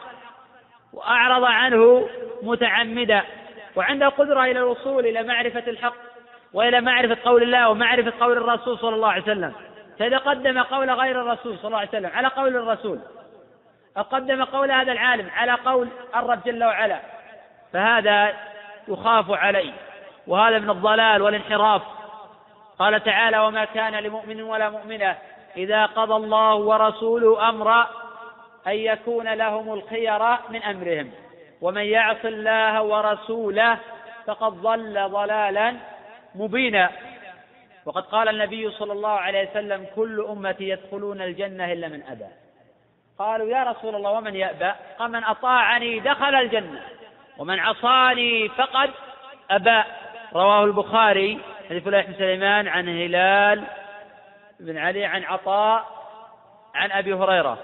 [0.93, 2.09] وأعرض عنه
[2.41, 3.21] متعمدا.
[3.75, 5.93] وعنده قدرة إلى الوصول إلى معرفة الحق
[6.53, 9.53] وإلى معرفة قول الله ومعرفة قول الرسول صلى الله عليه وسلم.
[9.99, 12.99] فإذا قدم قول غير الرسول صلى الله عليه وسلم على قول الرسول.
[13.97, 16.99] أو قدم قول هذا العالم على قول الرب جل وعلا.
[17.73, 18.33] فهذا
[18.87, 19.73] يخاف عليه.
[20.27, 21.81] وهذا من الضلال والانحراف.
[22.79, 25.17] قال تعالى وما كان لمؤمن ولا مؤمنة
[25.57, 27.87] إذا قضى الله ورسوله أمرا
[28.67, 31.11] أن يكون لهم الخير من أمرهم.
[31.61, 33.77] ومن يعص الله ورسوله
[34.27, 35.75] فقد ضل ضلالا
[36.35, 36.89] مبينا.
[37.85, 42.27] وقد قال النبي صلى الله عليه وسلم كل أمتي يدخلون الجنة إلا من أبى.
[43.19, 46.81] قالوا يا رسول الله ومن يأبى؟ قال من أطاعني دخل الجنة
[47.37, 48.89] ومن عصاني فقد
[49.51, 49.83] أبى.
[50.33, 51.39] رواه البخاري
[51.69, 53.63] حديث الله بن سليمان عن هلال
[54.59, 55.85] بن علي عن عطاء
[56.75, 57.57] عن أبي هريرة.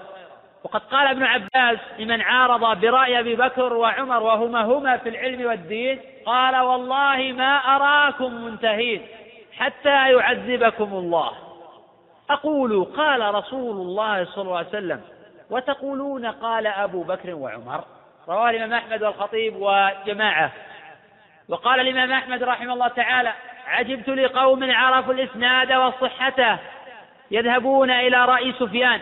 [0.64, 6.00] وقد قال ابن عباس لمن عارض برأي أبي بكر وعمر وهما هما في العلم والدين
[6.26, 9.06] قال والله ما أراكم منتهين
[9.52, 11.32] حتى يعذبكم الله.
[12.30, 15.00] أقول قال رسول الله صلى الله عليه وسلم
[15.50, 17.84] وتقولون قال أبو بكر وعمر.
[18.28, 20.52] رواه الإمام أحمد والخطيب وجماعة.
[21.48, 23.32] وقال الإمام أحمد رحمه الله تعالى
[23.66, 26.58] عجبت لقوم عرفوا الإسناد وصحته
[27.30, 29.00] يذهبون إلى رأي سفيان.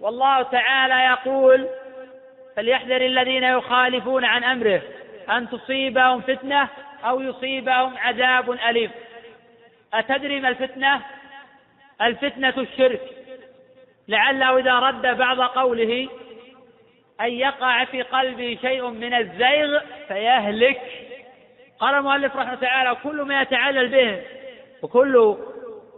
[0.00, 1.68] والله تعالى يقول
[2.56, 4.82] فليحذر الذين يخالفون عن أمره
[5.30, 6.68] أن تصيبهم فتنة
[7.04, 8.90] أو يصيبهم عذاب أليم.
[9.94, 11.00] أتدري ما الفتنة؟
[12.02, 13.00] الفتنة الشرك.
[14.08, 16.08] لعله إذا رد بعض قوله
[17.20, 20.80] أن يقع في قلبه شيء من الزيغ فيهلك.
[21.82, 24.22] قال المؤلف رحمه تعالى كل ما يتعلل به
[24.82, 25.36] وكل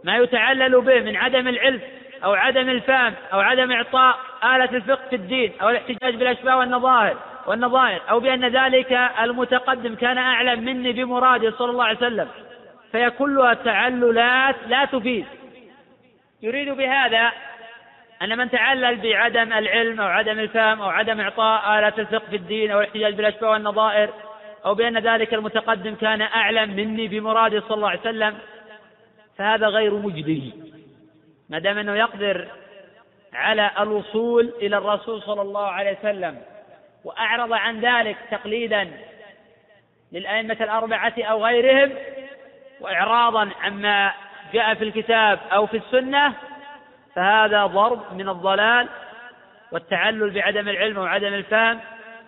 [0.03, 1.81] ما يتعلل به من عدم العلم
[2.23, 7.17] أو عدم الفهم أو عدم إعطاء آلة الفقه في الدين أو الاحتجاج بالأشباه والنظائر
[7.47, 12.27] والنظائر أو بأن ذلك المتقدم كان أعلم مني بمراده صلى الله عليه وسلم
[12.93, 15.25] فهي كلها تعللات لا تفيد.
[16.41, 17.31] يريد بهذا
[18.21, 22.71] أن من تعلل بعدم العلم أو عدم الفهم أو عدم إعطاء آلة الفقه في الدين
[22.71, 24.09] أو الاحتجاج بالأشباه والنظائر
[24.65, 28.37] أو بأن ذلك المتقدم كان أعلم مني بمراده صلى الله عليه وسلم
[29.37, 30.53] فهذا غير مجدي.
[31.49, 32.47] ما دام أنه يقدر
[33.33, 36.41] على الوصول إلى الرسول صلى الله عليه وسلم
[37.03, 38.91] وأعرض عن ذلك تقليدا
[40.11, 41.91] للأئمة الأربعة أو غيرهم
[42.81, 44.13] وإعراضا عما
[44.53, 46.33] جاء في الكتاب أو في السنة
[47.15, 48.87] فهذا ضرب من الضلال
[49.71, 51.79] والتعلل بعدم العلم وعدم الفهم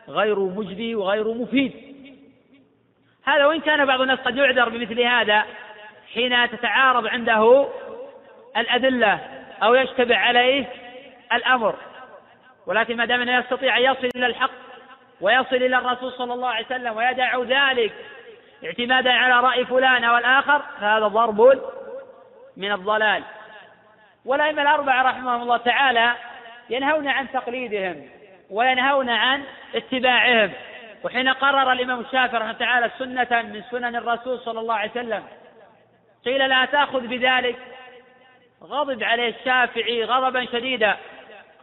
[0.10, 1.87] غير مجدي وغير مفيد.
[3.28, 5.46] هذا وإن كان بعض الناس قد يعذر بمثل هذا
[6.14, 7.68] حين تتعارض عنده
[8.58, 9.20] الأدلة
[9.64, 10.66] أو يشتبه عليه
[11.34, 11.76] الأمر.
[12.68, 14.52] ولكن ما دام أنه يستطيع أن يصل إلى الحق
[15.22, 17.94] ويصل إلى الرسول صلى الله عليه وسلم ويدع ذلك
[18.66, 21.62] اعتمادا على رأي فلان أو الآخر فهذا ضرب
[22.58, 23.24] من الضلال.
[24.26, 26.14] والأئمة الأربعة رحمهم الله تعالى
[26.70, 28.10] ينهون عن تقليدهم
[28.50, 29.44] وينهون عن
[29.76, 30.52] اتباعهم.
[31.08, 35.24] وحين قرر الإمام الشافعي رحمه تعالى سنة من سنن الرسول صلى الله عليه وسلم
[36.26, 37.56] قيل لا تأخذ بذلك
[38.64, 40.98] غضب عليه الشافعي غضبا شديدا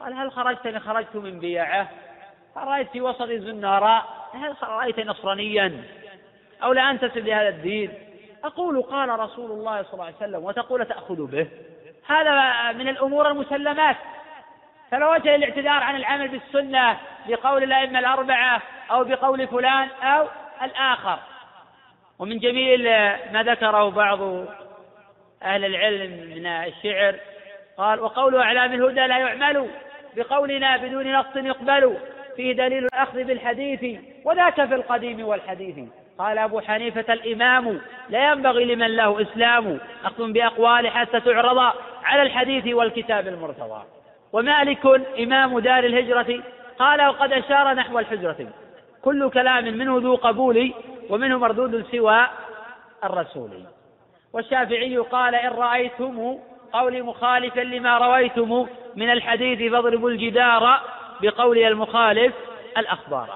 [0.00, 1.88] قال هل خرجت خرجت من بيعه
[2.56, 5.84] هل رأيت في وسط الزناراء هل رأيت نصرانيا؟
[6.62, 7.92] أو لا أنتسب لهذا الدين؟
[8.44, 11.48] أقول قال رسول الله صلى الله عليه وسلم وتقول تأخذ به
[12.06, 13.96] هذا من الأمور المسلمات.
[14.94, 16.96] فلا وجه للاعتذار عن العمل بالسنة
[17.28, 20.28] بقول الأئمة الأربعة أو بقول فلان أو
[20.62, 21.18] الآخر.
[22.18, 22.84] ومن جميل
[23.32, 24.20] ما ذكره بعض
[25.42, 27.14] أهل العلم من الشعر
[27.78, 29.70] قال وقول أعلام الهدى لا يعمل
[30.16, 31.96] بقولنا بدون نص يقبل
[32.36, 35.88] فيه دليل الأخذ بالحديث وذاك في القديم والحديث.
[36.18, 41.72] قال أبو حنيفة الإمام لا ينبغي لمن له إسلام أخذ بأقوال حتى تعرض
[42.04, 43.82] على الحديث والكتاب المرتضى.
[44.34, 44.86] ومالك
[45.18, 46.42] إمام دار الهجرة
[46.78, 48.36] قال وقد أشار نحو الحجرة.
[49.02, 50.72] كل كلام منه ذو قبول
[51.10, 52.26] ومنه مردود سوى
[53.04, 53.50] الرسول.
[54.32, 56.38] والشافعي قال إن رأيتم
[56.72, 58.66] قولي مخالفا لما رويتم
[58.96, 60.80] من الحديث فاضربوا الجدار
[61.22, 62.34] بقولي المخالف
[62.78, 63.28] الأخبار.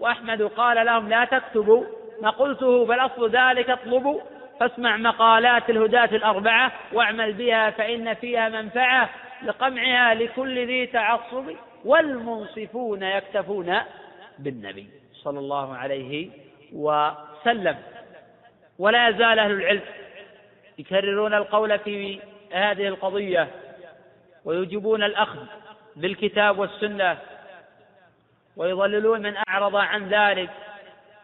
[0.00, 1.84] وأحمد قال لهم لا تكتبوا
[2.22, 4.20] ما قلته بل أصل ذلك اطلبوا
[4.60, 9.08] فاسمع مقالات الهداة الأربعة واعمل بها فإن فيها منفعة
[9.42, 11.44] لقمعها لكل ذي تعصب
[11.84, 13.78] والمنصفون يكتفون
[14.38, 16.30] بالنبي صلى الله عليه
[16.72, 17.78] وسلم.
[18.78, 19.80] ولا يزال أهل العلم
[20.78, 22.20] يكررون القول في
[22.52, 23.48] هذه القضية
[24.44, 25.38] ويجبون الأخذ
[25.96, 27.18] بالكتاب والسنة
[28.56, 30.50] ويضللون من أعرض عن ذلك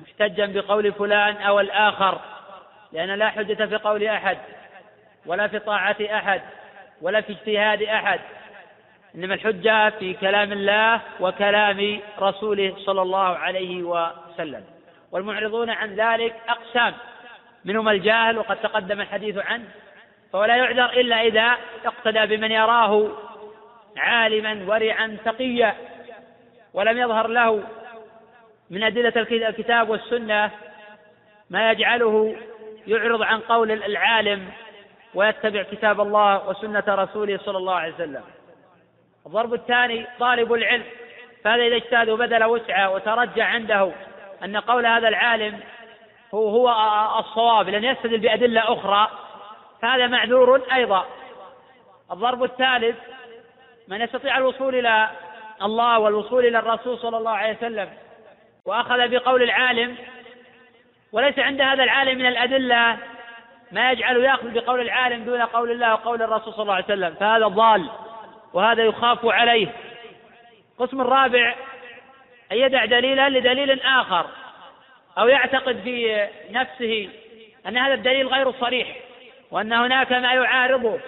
[0.01, 2.21] محتجا بقول فلان أو الآخر
[2.93, 4.39] لأن لا حجة في قول أحد
[5.27, 6.41] ولا في طاعة أحد.
[7.05, 8.21] ولا في اجتهاد أحد.
[9.15, 14.65] إنما الحجة في كلام الله وكلام رسوله صلى الله عليه وسلم.
[15.13, 16.95] والمعرضون عن ذلك أقسام.
[17.65, 19.65] منهم الجاهل وقد تقدم الحديث عنه.
[20.33, 23.09] فهو لا يعذر إلا إذا اقتدى بمن يراه
[23.97, 25.75] عالما ورعا تقيا.
[26.75, 27.63] ولم يظهر له
[28.71, 30.51] من أدلة الكتاب والسنة
[31.51, 32.37] ما يجعله
[32.87, 34.49] يعرض عن قول العالم
[35.15, 38.23] ويتبع كتاب الله وسنة رسوله صلى الله عليه وسلم.
[39.27, 40.85] الضرب الثاني طالب العلم.
[41.45, 43.93] فهذا إذا اجتهد وبذل وسعه وترجع عنده
[44.45, 45.61] أن قول هذا العالم
[46.35, 46.71] هو هو
[47.19, 49.09] الصواب لن يستدل بأدلة أخرى
[49.83, 51.07] فهذا معذور أيضا.
[52.13, 52.97] الضرب الثالث
[53.89, 55.09] من يستطيع الوصول إلى
[55.63, 57.89] الله والوصول إلى الرسول صلى الله عليه وسلم
[58.65, 59.97] وأخذ بقول العالم
[61.13, 62.99] وليس عند هذا العالم من الأدلة
[63.75, 67.47] ما يجعله يأخذ بقول العالم دون قول الله وقول الرسول صلى الله عليه وسلم فهذا
[67.47, 67.91] ضال
[68.53, 69.69] وهذا يخاف عليه.
[70.73, 71.55] القسم الرابع
[72.53, 74.27] أن يدع دليلا لدليل آخر
[75.19, 77.09] أو يعتقد في نفسه
[77.69, 78.97] أن هذا الدليل غير صريح
[79.51, 80.99] وأن هناك ما يعارضه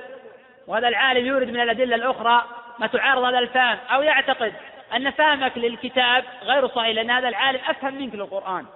[0.66, 2.44] وهذا العالم يورد من الأدلة الأخرى
[2.79, 4.52] ما تعارض هذا الفهم أو يعتقد
[4.96, 8.66] أن فهمك للكتاب غير صحيح لأن هذا العالم أفهم منك للقرآن.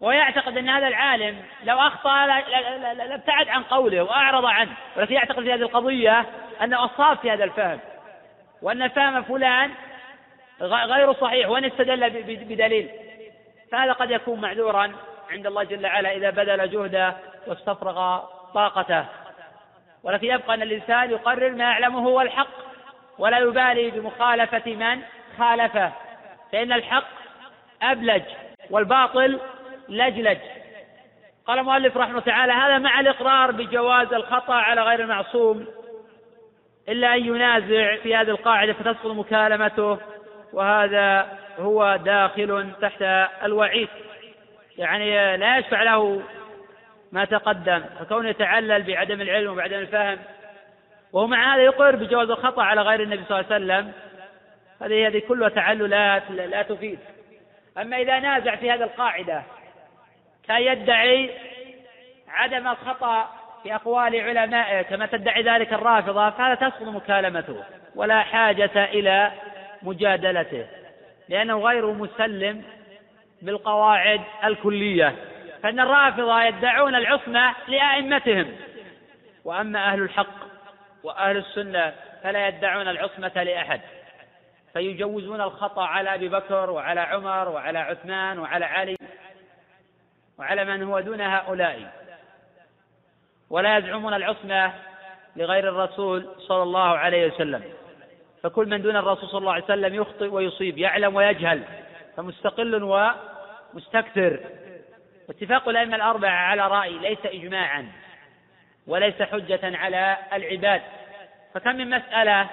[0.00, 2.26] ويعتقد أن هذا العالم لو أخطأ
[2.94, 6.26] لابتعد عن قوله وأعرض عنه ولكن يعتقد في هذه القضية
[6.62, 7.78] أنه أصاب في هذا الفهم
[8.62, 9.70] وأن فهم فلان
[10.60, 12.90] غير صحيح وأن استدل بدليل.
[13.72, 14.92] فهذا قد يكون معذورا
[15.30, 18.18] عند الله جل وعلا إذا بذل جهده واستفرغ
[18.54, 19.04] طاقته.
[20.02, 22.48] ولكن يبقى أن الإنسان يقرر ما يعلمه هو الحق
[23.18, 25.02] ولا يبالي بمخالفة من
[25.38, 25.92] خالفه
[26.52, 27.08] فإن الحق
[27.82, 28.22] أبلج
[28.70, 29.40] والباطل
[29.88, 30.38] لجلج.
[31.46, 35.66] قال المؤلف رحمه تعالى هذا مع الإقرار بجواز الخطأ على غير المعصوم
[36.88, 39.98] إلا أن ينازع في هذه القاعدة فتسقط مكالمته
[40.52, 43.02] وهذا هو داخل تحت
[43.44, 43.88] الوعيد.
[44.78, 46.22] يعني لا يشفع له
[47.12, 50.18] ما تقدم فكونه يتعلل بعدم العلم وبعدم الفهم.
[51.12, 53.92] وهو مع هذا يقر بجواز الخطأ على غير النبي صلى الله عليه وسلم.
[54.82, 56.98] هذه هذه كلها تعللات لا تفيد.
[57.78, 59.42] أما إذا نازع في هذه القاعدة
[60.48, 61.30] كان يدعي
[62.28, 63.28] عدم الخطأ
[63.62, 69.32] في أقوال علمائه كما تدعي ذلك الرافضة فهذا تسقط مكالمته ولا حاجة إلى
[69.82, 70.66] مجادلته
[71.28, 72.62] لأنه غير مسلم
[73.42, 75.14] بالقواعد الكلية
[75.62, 78.46] فإن الرافضة يدعون العصمة لأئمتهم
[79.44, 80.48] وأما أهل الحق
[81.04, 83.80] وأهل السنة فلا يدعون العصمة لأحد
[84.72, 88.96] فيجوزون الخطأ على أبي بكر وعلى عمر وعلى عثمان وعلى علي.
[90.38, 91.92] وعلى من هو دون هؤلاء.
[93.50, 94.72] ولا يزعمون العصمة
[95.36, 97.62] لغير الرسول صلى الله عليه وسلم.
[98.42, 101.62] فكل من دون الرسول صلى الله عليه وسلم يخطئ ويصيب يعلم ويجهل
[102.16, 102.82] فمستقل
[103.74, 104.40] ومستكثر.
[105.28, 107.92] واتفاق الأئمة الأربعة على رأي ليس إجماعا
[108.86, 110.82] وليس حجة على العباد.
[111.54, 112.48] فكم من مسألة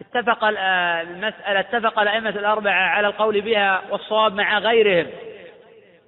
[0.00, 5.10] اتفق المسألة اتفق الأئمة الأربعة على القول بها والصواب مع غيرهم.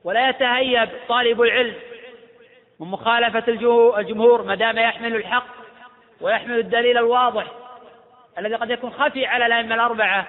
[0.05, 1.75] ولا يتهيب طالب العلم
[2.81, 3.45] من مخالفة
[3.99, 5.47] الجمهور ما دام يحمل الحق
[6.21, 7.47] ويحمل الدليل الواضح
[8.39, 10.27] الذي قد يكون خفي على الأئمة الأربعة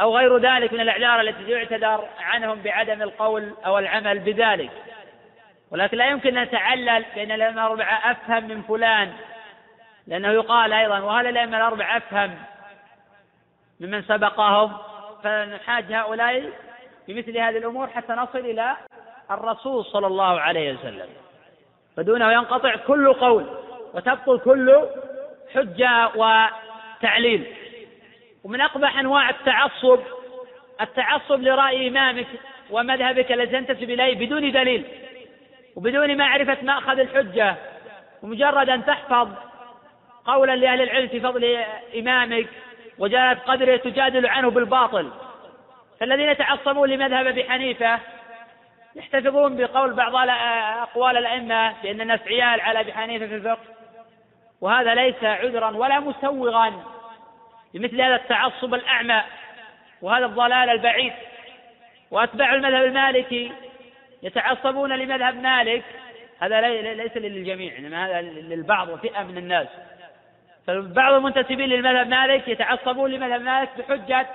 [0.00, 4.70] أو غير ذلك من الأعذار التي يعتذر عنهم بعدم القول أو العمل بذلك.
[5.70, 9.12] ولكن لا يمكن أن نتعلل بأن الأئمة الأربعة أفهم من فلان
[10.06, 12.38] لأنه يقال أيضا وهل الأئمة الأربعة أفهم
[13.80, 14.76] ممن سبقهم؟
[15.24, 16.50] فنحاج هؤلاء
[17.08, 18.76] بمثل هذه الأمور حتى نصل إلى
[19.30, 21.08] الرسول صلى الله عليه وسلم.
[21.96, 23.46] فدونه ينقطع كل قول
[23.94, 24.80] وتبطل كل
[25.54, 27.46] حجة وتعليل.
[28.44, 30.00] ومن أقبح أنواع التعصب
[30.80, 32.26] التعصب لرأي إمامك
[32.70, 34.84] ومذهبك الذي تنتسب إليه بدون دليل
[35.76, 37.56] وبدون معرفة مأخذ الحجة
[38.22, 39.28] ومجرد أن تحفظ
[40.24, 41.64] قولا لأهل العلم في فضل
[41.98, 42.46] إمامك
[42.98, 45.10] وجلالة قدرة تجادل عنه بالباطل.
[46.00, 47.98] فالذين يتعصبون لمذهب أبي حنيفة
[48.96, 50.14] يحتفظون بقول بعض
[50.82, 53.64] أقوال الأئمة بأن الناس عيال على أبي حنيفة في الفقه.
[54.60, 56.82] وهذا ليس عذرا ولا مسوغا
[57.74, 59.22] لمثل هذا التعصب الأعمى
[60.02, 61.12] وهذا الضلال البعيد.
[62.10, 63.52] وأتباع المذهب المالكي
[64.22, 65.84] يتعصبون لمذهب مالك.
[66.40, 66.60] هذا
[66.94, 69.68] ليس للجميع إنما هذا للبعض وفئة من الناس.
[70.66, 74.26] فبعض المنتسبين للمذهب مالك يتعصبون لمذهب مالك بحجة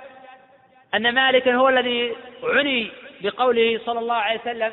[0.96, 2.92] أن مالكا هو الذي عني
[3.22, 4.72] بقوله صلى الله عليه وسلم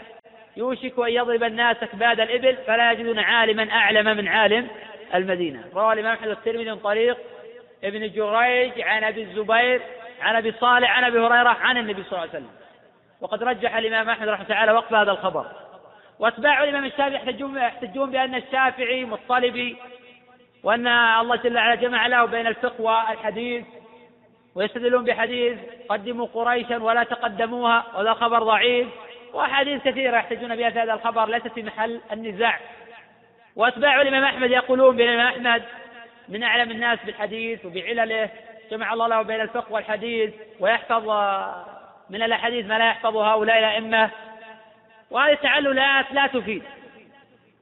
[0.57, 4.69] يوشك أن يضرب الناس أكباد الإبل فلا يجدون عالما أعلم من عالم
[5.15, 5.65] المدينة.
[5.75, 7.19] روى الإمام أحمد الترمذي من طريق
[7.85, 9.81] ابن جريج عن أبي الزبير
[10.21, 12.51] عن أبي صالح عن أبي هريرة عن النبي صلى الله عليه وسلم.
[13.21, 15.47] وقد رجح الإمام أحمد رحمه تعالى وقف هذا الخبر.
[16.19, 19.77] وأتباع الإمام الشافعي يحتجون يحتجون بأن الشافعي مطلبي
[20.63, 23.65] وأن الله جل وعلا جمع له بين الفقه والحديث.
[24.55, 28.89] ويستدلون بحديث قدموا قريشا ولا تقدموها وهذا خبر ضعيف.
[29.33, 32.59] وأحاديث كثيرة يحتجون بها في هذا الخبر ليست في محل النزاع.
[33.57, 35.63] وأتباع الإمام أحمد يقولون بأن الإمام أحمد
[36.29, 38.29] من أعلم الناس بالحديث وبعلله.
[38.71, 40.31] جمع الله له بين الفقه والحديث
[40.61, 41.09] ويحفظ
[42.11, 44.11] من الأحاديث ما لا يحفظ هؤلاء الأئمة.
[45.11, 46.63] وهذه التعللات لا تفيد.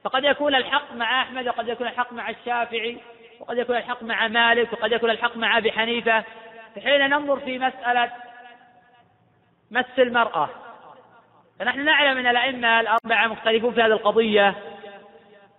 [0.04, 2.96] فقد يكون الحق مع أحمد وقد يكون الحق مع الشافعي
[3.40, 6.24] وقد يكون الحق مع مالك وقد يكون الحق مع أبي حنيفة.
[6.76, 8.10] حين ننظر في مسألة
[9.70, 10.48] مس المرأة.
[11.58, 14.54] فنحن نعلم أن الأئمة الأربعة مختلفون في هذه القضية.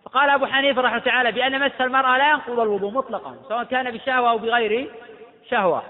[0.05, 4.29] فقال أبو حنيفة رحمه تعالى بأن مس المرأة لا ينقض الوضوء مطلقا سواء كان بشهوة
[4.29, 4.91] أو بغير
[5.49, 5.83] شهوة.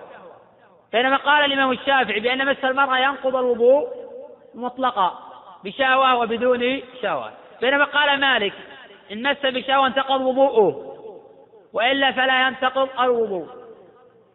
[0.91, 3.87] بينما قال الإمام الشافعي بأن مس المرأة ينقض الوضوء
[4.55, 5.19] مطلقا
[5.63, 7.31] بشهوة وبدون شهوة.
[7.61, 8.53] بينما قال مالك
[9.11, 10.95] إن مس بشهوة انتقض وضوءه
[11.73, 13.58] وإلا فلا ينتقض الوضوء.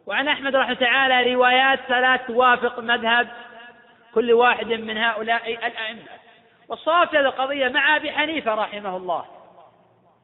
[0.07, 3.27] وعن أحمد رحمه تعالى روايات ثلاث توافق مذهب
[4.13, 6.01] كل واحد من هؤلاء الأئمة.
[6.67, 9.25] والصواب في هذه القضية مع أبي حنيفة رحمه الله.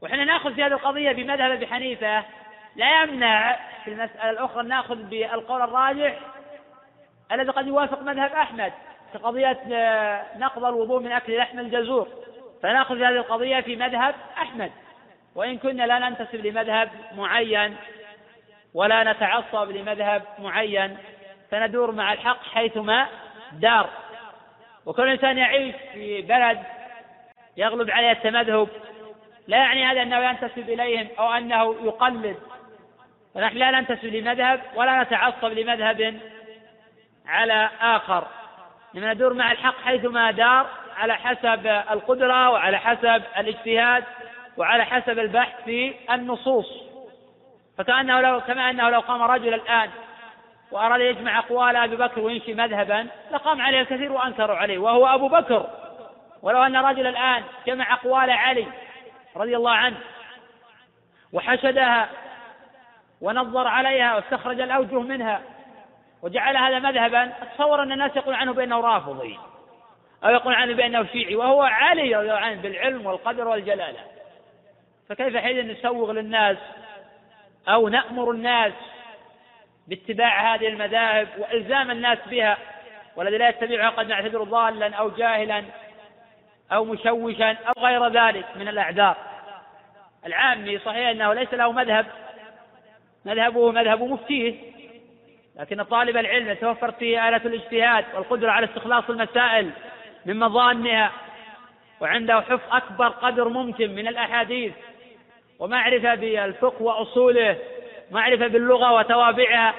[0.01, 2.23] وحين نأخذ في هذه القضية بمذهب أبي حنيفة
[2.75, 6.19] لا يمنع في المسألة الأخرى نأخذ بالقول الراجح
[7.31, 8.73] الذي قد يوافق مذهب أحمد
[9.11, 12.07] في قضية آه، نقض الوضوء من أكل لحم الجزور.
[12.63, 14.71] فنأخذ هذه القضية في مذهب أحمد.
[15.35, 17.75] وإن كنا لا ننتسب لمذهب معين
[18.73, 20.97] ولا نتعصب لمذهب معين
[21.51, 23.07] فندور مع الحق حيثما
[23.51, 23.89] دار.
[24.85, 26.63] وكل إنسان يعيش في بلد
[27.57, 28.67] يغلب عليه التمذهب
[29.47, 32.37] لا يعني هذا أنه ينتسب إليهم أو أنه يقلد.
[33.35, 36.19] فنحن لا ننتسب لمذهب ولا نتعصب لمذهب
[37.27, 38.27] على آخر.
[38.95, 40.67] إنما ندور مع الحق حيثما دار
[40.97, 44.03] على حسب القدرة وعلى حسب الاجتهاد
[44.57, 46.90] وعلى حسب البحث في النصوص.
[47.81, 49.89] فكأنه لو كما أنه لو قام رجل الآن
[50.71, 55.69] وأراد يجمع أقوال أبي بكر وينشي مذهبا لقام عليه الكثير وأنكروا عليه وهو أبو بكر.
[56.41, 58.67] ولو أن رجل الآن جمع أقوال علي
[59.35, 59.97] رضي الله عنه
[61.33, 62.09] وحشدها
[63.21, 65.41] ونظر عليها واستخرج الأوجه منها
[66.21, 69.39] وجعل هذا مذهبا أتصور أن الناس يقول عنه بأنه رافضي
[70.23, 73.99] أو يقول عنه بأنه شيعي وهو علي رضي الله عنه بالعلم والقدر والجلالة.
[75.09, 76.57] فكيف حين نسوغ للناس
[77.67, 78.73] أو نأمر الناس
[79.87, 82.57] باتباع هذه المذاهب وإلزام الناس بها
[83.15, 85.63] والذي لا يتبعها قد نعتبره ضالا أو جاهلا
[86.71, 89.17] أو مشوشا أو غير ذلك من الأعذار.
[90.25, 92.05] العامي صحيح أنه ليس له مذهب
[93.25, 94.55] مذهبه مذهب مفتيه
[95.59, 99.71] لكن طالب العلم يتوفر فيه آلة الاجتهاد والقدرة على استخلاص المسائل
[100.25, 101.11] من مظانها
[101.99, 104.73] وعنده حفظ أكبر قدر ممكن من الأحاديث.
[105.61, 107.57] ومعرفة بالفقه وأصوله
[108.11, 109.73] معرفة باللغة وتوابعها.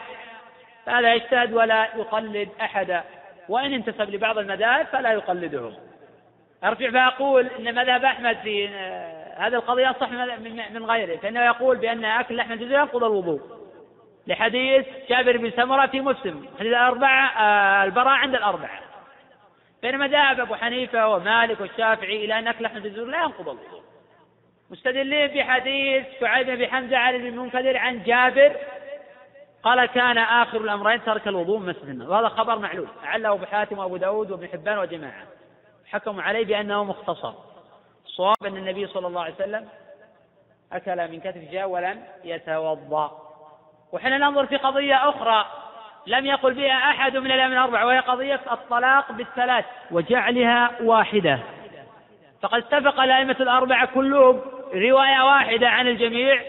[0.87, 3.03] فهذا يجتهد ولا يقلد أحدا.
[3.49, 5.75] وإن انتسب لبعض المذاهب فلا يقلدهم.
[6.65, 8.69] أرجع فأقول أن مذهب أحمد في
[9.37, 10.11] هذه القضية أصح
[10.73, 11.17] من غيره.
[11.17, 13.41] فإنه يقول بأن أكل لحم الجزر ينقض الوضوء.
[14.27, 18.81] لحديث جابر بن سمرة في مسلم حديث الأربعة آه، البراء عند الأربعة.
[19.83, 23.82] بينما ذهب أبو حنيفة ومالك والشافعي إلى أن أكل لحم الجزور لا ينقض الوضوء.
[24.73, 28.57] مستدلين بحديث شعيب بن حمزة عن ابن المنكدر عن جابر؟
[29.63, 32.89] قال كان آخر الأمرين ترك الوضوء مسجدا وهذا خبر معلول.
[33.05, 35.23] أعله أبو حاتم وأبو داود وابن حبان وجماعة.
[35.87, 37.33] حكموا عليه بأنه مختصر.
[38.07, 39.69] الصواب أن النبي صلى الله عليه وسلم
[40.73, 43.19] أكل من كتف جاء ولم يتوضأ.
[43.93, 45.47] وحين ننظر في قضية أخرى.
[46.07, 51.39] لم يقل بها أحد من الأئمة الأربعة وهي قضية الطلاق بالثلاث وجعلها واحدة.
[52.43, 54.41] فقد اتفق الأئمة الأربعة كلهم
[54.75, 56.43] رواية واحدة عن الجميع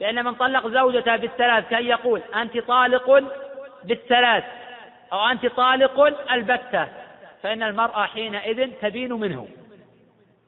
[0.00, 3.24] بأن من طلق زوجته بالثلاث كأن يقول أنت طالق
[3.84, 4.44] بالثلاث
[5.12, 6.00] أو أنت طالق
[6.32, 6.88] البتة
[7.42, 9.48] فإن المرأة حينئذ تبين منه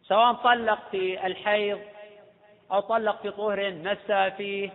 [0.02, 1.80] سواء طلق في الحيض
[2.72, 4.70] أو طلق في طهر مس فيه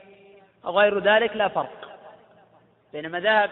[0.65, 1.99] أو غير ذلك لا فرق.
[2.93, 3.49] بين مذاهب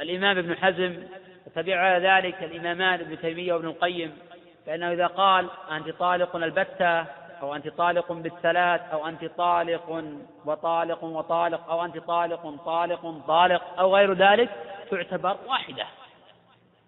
[0.00, 1.02] الإمام ابن حزم
[1.46, 4.18] وتبع على ذلك الإمامان ابن تيمية وابن القيم
[4.66, 7.06] فإنه إذا قال أنت طالق البتة
[7.42, 10.04] أو أنت طالق بالثلاث أو أنت طالق
[10.44, 14.50] وطالق وطالق أو أنت طالق طالق طالق أو غير ذلك
[14.90, 15.86] تعتبر واحدة.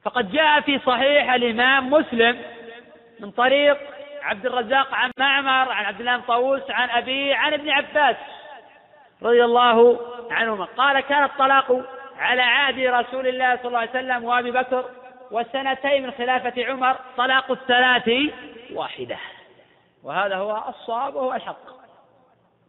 [0.05, 2.43] فقد جاء في صحيح الإمام مسلم
[3.21, 3.79] من طريق
[4.23, 8.17] عبد الرزاق عن معمر عن عبد الله طاووس عن أبيه عن ابن عباس
[9.23, 10.65] رضي الله عنهما.
[10.65, 11.85] قال كان الطلاق
[12.19, 14.85] على عهد رسول الله صلى الله عليه وسلم وأبي بكر
[15.31, 18.11] والسنتين من خلافة عمر طلاق الثلاث
[18.73, 19.17] واحدة.
[20.03, 21.79] وهذا هو الصواب وهو الحق.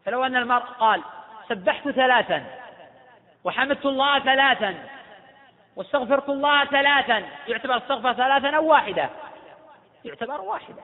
[0.05, 1.01] فلو أن المرء قال
[1.49, 2.45] سبحت ثلاثا
[3.43, 4.75] وحمدت الله ثلاثا
[5.75, 9.09] واستغفرت الله ثلاثا يعتبر استغفر ثلاثا أو واحدة.
[10.05, 10.81] يعتبر واحدة.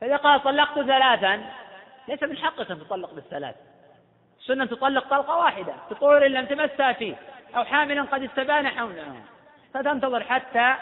[0.00, 1.50] فإذا قال طلقت ثلاثا
[2.08, 3.54] ليس من حقك أن تطلق بالثلاث.
[4.40, 7.14] السنة تطلق طلقة واحدة بطهور لم تمسها فيه
[7.56, 9.22] أو حامل قد استبان حوله.
[9.74, 10.74] فتنتظر حتى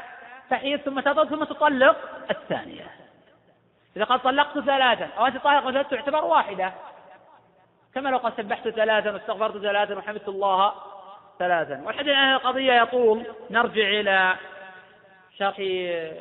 [0.51, 1.97] تحيض ثم تضل ثم تطلق
[2.31, 2.87] الثانية.
[3.99, 6.73] إذا قال طلقت ثلاثا أو أنت طالق ثلاثة تعتبر واحدة.
[7.95, 10.73] كما لو قد سبحت ثلاثا واستغفرت ثلاثا وحمدت الله
[11.39, 11.83] ثلاثا.
[11.87, 14.35] والحديث عن القضية يطول نرجع إلى
[15.39, 15.59] شرح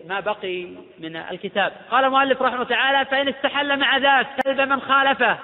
[0.08, 0.68] ما بقي
[1.00, 1.74] من الكتاب.
[1.92, 5.38] قال المؤلف رحمه تعالى فإن استحل مع ذاك كلب من خالفه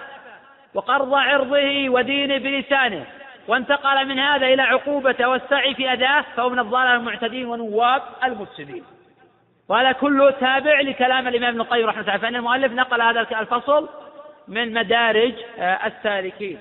[0.73, 3.05] وقرض عرضه ودينه بلسانه
[3.47, 8.83] وانتقل من هذا إلى عقوبة والسعي في أداه فهو من الضالة المعتدين ونواب المفسدين.
[9.73, 13.89] وهذا كله تابع لكلام الإمام ابن القيم رحمه الله فإن المؤلف نقل هذا الفصل
[14.47, 16.59] من مدارج آه، السالكين.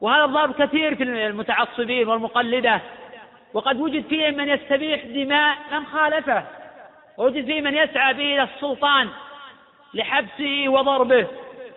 [0.00, 2.80] وهذا الضرب كثير في المتعصبين والمقلدة.
[3.54, 6.44] وقد وجد فيهم من يستبيح دماء من خالفه.
[7.18, 9.08] ووجد فيه من يسعى به إلى السلطان
[9.94, 11.26] لحبسه وضربه.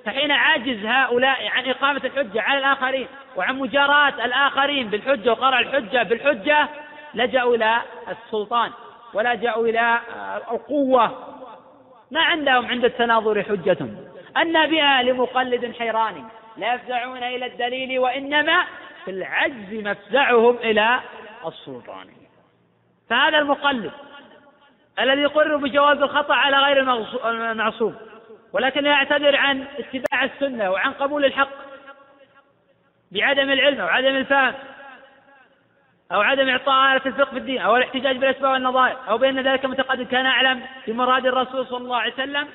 [0.06, 6.70] فحين عجز هؤلاء عن إقامة الحجة على الآخرين وعن مجاراة الآخرين بالحجة وقرع الحجة بالحجة
[7.14, 8.72] لجأوا إلى السلطان.
[9.14, 10.00] ولجأوا إلى
[10.52, 11.28] القوة.
[12.12, 13.78] ما عندهم عند التناظر حجة
[14.38, 16.26] أن بها لمقلد حيران
[16.58, 18.66] لا يفزعون إلى الدليل وإنما
[19.06, 21.00] في العجز مفزعهم إلى
[21.48, 22.08] السلطان.
[23.10, 23.92] فهذا المقلد
[25.00, 26.80] الذي يقر بجواز الخطأ على غير
[27.52, 27.96] المعصوم
[28.54, 31.50] ولكن يعتذر عن اتباع السنة وعن قبول الحق
[33.12, 34.54] بعدم العلم أو عدم الفهم.
[36.12, 40.06] أو عدم إعطاء آلة الفقه في الدين أو الاحتجاج بالأسباب والنظائر أو بأن ذلك متقدم
[40.06, 42.48] كان أعلم بمراد الرسول صلى الله عليه وسلم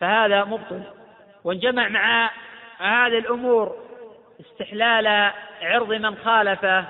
[0.00, 0.82] فهذا مبطل.
[1.44, 2.30] وانجمع مع
[2.78, 3.76] هذه الأمور
[4.40, 5.32] استحلال
[5.62, 6.84] عرض من خالفه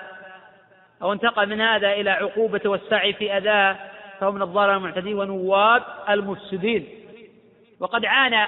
[1.02, 3.76] أو انتقل من هذا إلى عقوبة والسعي في أذاه
[4.20, 6.88] فهو من الضالة المعتدين ونواب المفسدين.
[7.80, 8.46] وقد عانى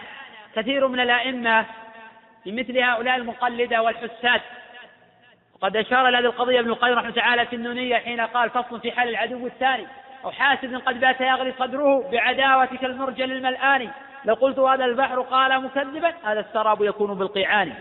[0.57, 1.67] كثير من الأئمة
[2.47, 4.41] بمثل هؤلاء المقلدة والحساد.
[5.63, 8.93] وقد أشار إلى هذه القضية ابن القيم رحمه تعالى في النونية حين قال فصل في
[8.93, 9.87] حال العدو الثاني.
[10.25, 13.91] أو حاسد قد بات يغلي صدره بعداوتك المرجل الملآن.
[14.25, 17.73] لو قلت هذا البحر قال مكذبا هذا السراب يكون بالقيعان.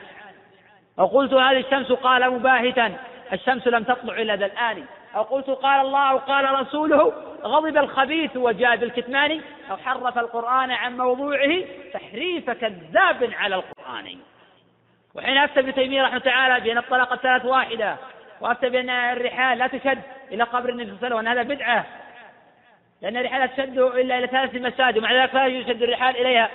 [1.00, 2.94] أو قلت هذه الشمس قال مباهتا
[3.34, 4.86] الشمس لم تطلع إلا ذا الآن.
[5.16, 7.14] أو قلت قال الله قال رسوله
[7.44, 11.64] غضب الخبيث وجاء بالكتمان أو حرف القرآن عن موضوعه
[11.94, 14.18] تحريف كذاب على القرآن.
[15.18, 17.98] وحين أفتى ابن تيمية رحمه تعالى بأن الطلاق الثلاث واحدة
[18.42, 20.02] وأفتى بأن الرحال لا تشد
[20.32, 21.86] إلى قبر النبي صلى الله عليه وسلم وأن هذا بدعة.
[23.02, 26.50] لأن الرحال لا تشد إلا إلى ثلاث مساجد ومع ذلك لا يشد الرحال إليها.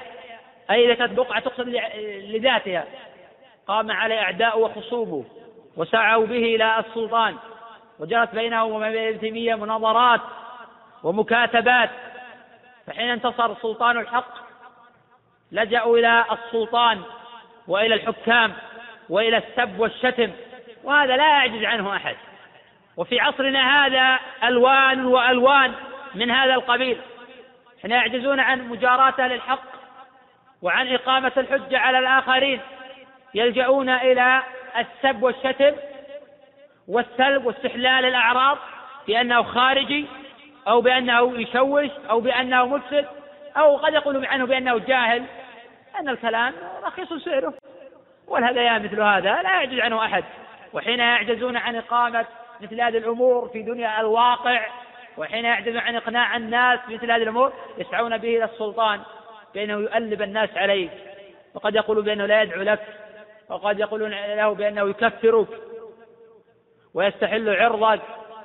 [0.71, 1.69] أي إذا كانت بقعة تقصد
[2.05, 2.85] لذاتها.
[3.67, 5.25] قام عليه أعداء وخصومه
[5.77, 7.37] وسعوا به إلى السلطان
[7.99, 10.21] وجرت بينه وبين ابن تيمية مناظرات
[11.03, 11.91] ومكاتبات.
[12.87, 14.35] فحين انتصر سلطان الحق
[15.53, 17.03] لجأوا إلى السلطان.
[17.69, 18.53] وإلى الحكام
[19.09, 20.31] وإلى السب والشتم
[20.85, 22.17] وهذا لا يعجز عنه أحد.
[22.97, 25.73] وفي عصرنا هذا ألوان وألوان
[26.15, 26.99] من هذا القبيل.
[27.83, 29.63] حين يعجزون عن مجاراة أهل الحق
[30.63, 32.61] وعن إقامة الحجة على الآخرين
[33.35, 34.43] يلجؤون إلى
[34.79, 35.73] السب والشتم
[36.89, 38.59] والسلب واستحلال الأعراض
[39.07, 40.07] بأنه خارجي
[40.69, 43.07] أو بأنه يشوش أو بأنه مفسد
[43.57, 45.25] أو قد يقول عنه بأنه جاهل.
[46.03, 47.55] أن الكلام رخيص سعره
[48.27, 50.25] والهذيان مثل هذا لا يعجز عنه أحد.
[50.73, 52.27] وحين يعجزون عن إقامة
[52.61, 54.67] مثل هذه الأمور في دنيا الواقع
[55.17, 59.01] وحين يعجزون عن إقناع الناس بمثل هذه الأمور يسعون به إلى السلطان
[59.55, 60.89] بأنه يؤلب الناس عليه.
[61.55, 62.81] وقد يقول بأنه لا يدعو لك
[63.49, 65.49] وقد يقولون له بأنه يكفرك
[66.95, 68.01] ويستحل عرضك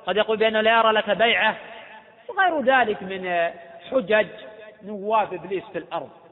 [0.08, 1.56] قد يقول بأنه لا يرى لك بيعة
[2.28, 3.52] وغير ذلك من
[3.92, 4.28] حجج
[4.84, 6.27] نواب إبليس في الأرض.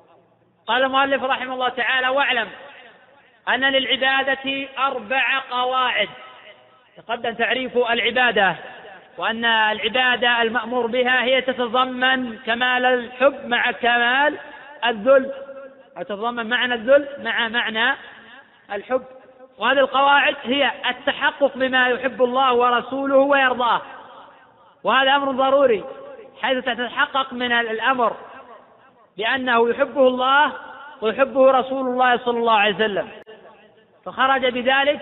[0.68, 2.48] قال المؤلف رحمه الله تعالى واعلم
[3.50, 6.10] أن للعبادة أربع قواعد.
[6.98, 8.56] تقدم تعريف العبادة
[9.18, 14.38] وأن العبادة المأمور بها هي تتضمن كمال الحب مع كمال
[14.86, 15.32] الذل.
[15.98, 17.96] أو تتضمن معنى الذل مع معنى
[18.72, 19.04] الحب.
[19.58, 23.82] وهذه القواعد هي التحقق بما يحب الله ورسوله ويرضاه.
[24.84, 25.84] وهذا أمر ضروري
[26.42, 28.16] حيث تتحقق من الأمر.
[29.18, 30.54] بأنه يحبه الله
[31.02, 33.10] ويحبه رسول الله صلى الله عليه وسلم.
[34.06, 35.00] فخرج بذلك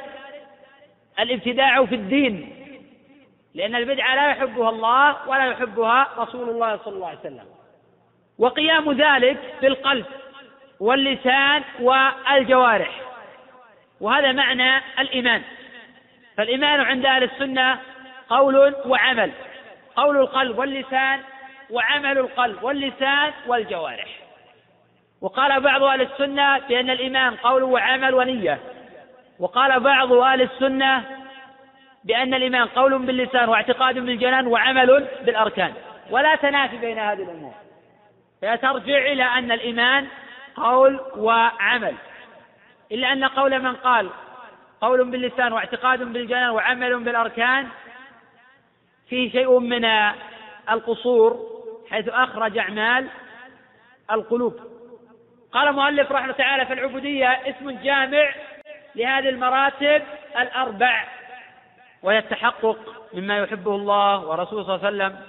[1.19, 2.59] الابتداع في الدين
[3.55, 7.45] لأن البدعة لا يحبها الله ولا يحبها رسول الله صلى الله عليه وسلم.
[8.39, 10.05] وقيام ذلك بالقلب
[10.79, 13.01] واللسان والجوارح.
[14.01, 15.41] وهذا معنى الإيمان.
[16.37, 17.79] فالإيمان عند أهل السنة
[18.29, 19.31] قول وعمل.
[19.95, 21.19] قول القلب واللسان
[21.73, 24.19] وعمل القلب واللسان والجوارح.
[25.21, 28.59] وقال بعض أهل السنة بأن الإيمان قول وعمل ونية.
[29.39, 31.03] وقال بعض أهل السنة
[32.03, 35.73] بأن الإيمان قول باللسان واعتقاد بالجنان وعمل بالأركان.
[36.09, 37.53] ولا تنافي بين هذه الأمور.
[38.41, 40.07] فهي ترجع إلى أن الإيمان
[40.55, 41.95] قول وعمل.
[42.91, 44.09] إلا أن قول من قال
[44.81, 47.67] قول باللسان واعتقاد بالجنان وعمل بالأركان
[49.09, 49.85] فيه شيء من
[50.71, 51.52] القصور
[51.91, 53.07] حيث أخرج أعمال
[54.11, 54.59] القلوب.
[55.51, 58.33] قال المؤلف رحمه الله تعالى في العبودية اسم جامع
[58.95, 60.03] لهذه المراتب
[60.39, 61.03] الأربع
[62.03, 62.77] وهي التحقق
[63.13, 65.25] مما يحبه الله ورسوله صلى الله عليه وسلم.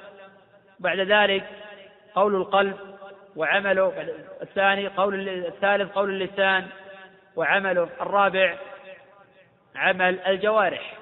[0.79, 1.45] بعد ذلك
[2.15, 2.77] قول القلب
[3.37, 3.93] وعمله
[4.43, 6.67] الثاني قول الثالث قول اللسان
[7.37, 7.89] وعمله.
[8.01, 8.55] الرابع
[9.77, 10.95] عمل الجوارح.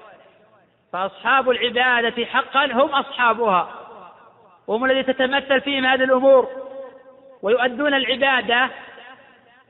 [0.93, 3.82] فأصحاب العبادة حقا هم أصحابها.
[4.67, 6.49] وهم الذي تتمثل فيهم هذه الأمور
[7.41, 8.69] ويؤدون العبادة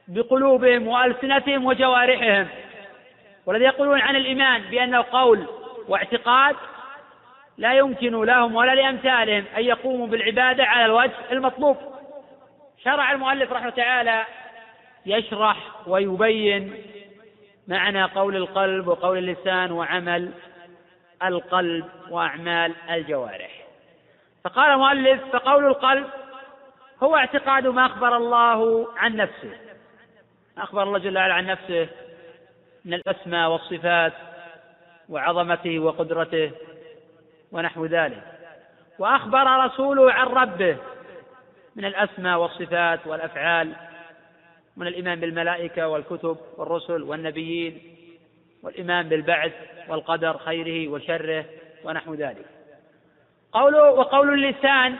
[0.07, 2.47] بقلوبهم وألسنتهم وجوارحهم
[3.45, 5.45] والذي يقولون عن الإيمان بأنه قول
[5.87, 6.55] واعتقاد
[7.57, 11.77] لا يمكن لهم ولا لأمثالهم أن يقوموا بالعبادة على الوجه المطلوب.
[12.83, 14.25] شرع المؤلف رحمه تعالى
[15.05, 16.73] يشرح ويبين
[17.67, 20.31] معنى قول القلب وقول اللسان وعمل
[21.23, 23.62] القلب وأعمال الجوارح.
[24.43, 26.07] فقال المؤلف فقول القلب
[27.03, 29.57] هو اعتقاد ما أخبر الله عن نفسه.
[30.57, 31.87] أخبر الله جل وعلا عن نفسه؟
[32.85, 34.13] من الأسماء والصفات
[35.09, 36.51] وعظمته وقدرته
[37.51, 38.23] ونحو ذلك.
[38.99, 40.77] وأخبر رسوله عن ربه
[41.75, 43.75] من الأسماء والصفات والأفعال
[44.77, 47.81] من الإيمان بالملائكة والكتب والرسل والنبيين
[48.63, 49.53] والإيمان بالبعث
[49.89, 51.45] والقدر خيره وشره
[51.83, 52.62] ونحو ذلك.
[53.53, 54.95] قوله وقول اللسان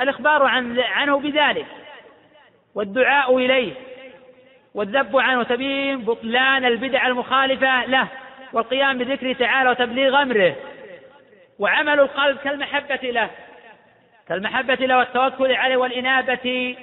[0.00, 1.66] الإخبار عن عنه بذلك
[2.74, 3.72] والدعاء إليه
[4.74, 8.08] والذب عنه وتبيين بطلان البدع المخالفة له
[8.52, 10.56] والقيام بذكره تعالى وتبليغ أمره
[11.58, 13.30] وعمل القلب كالمحبة له
[14.28, 16.76] كالمحبة له والتوكل عليه والإنابة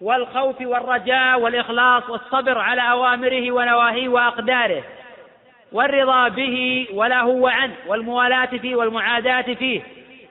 [0.00, 4.84] والخوف والرجاء والإخلاص والصبر على أوامره ونواهيه وأقداره
[5.72, 9.82] والرضا به وله وعنه والموالاة فيه والمعاداة فيه.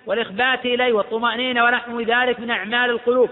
[0.08, 3.30] والإخبات إليه والطمأنينة ونحو ذلك من أعمال القلوب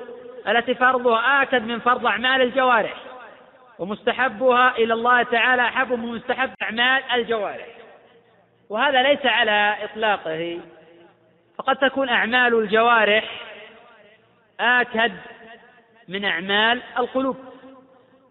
[0.47, 2.93] التي فرضها آكد من فرض أعمال الجوارح
[3.79, 7.67] ومستحبها إلى الله تعالى أحب من مستحب أعمال الجوارح.
[8.69, 10.59] وهذا ليس على إطلاقه.
[11.57, 13.23] فقد تكون أعمال الجوارح
[14.59, 15.11] آكد
[16.07, 17.37] من أعمال القلوب.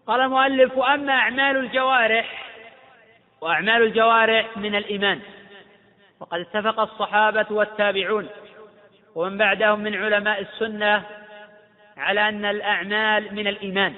[0.07, 2.45] قال المؤلف وأما أعمال الجوارح
[3.41, 5.19] وأعمال الجوارح من الإيمان.
[6.19, 8.27] وقد اتفق الصحابة والتابعون
[9.15, 11.03] ومن بعدهم من علماء السنة
[11.97, 13.93] على أن الأعمال من الإيمان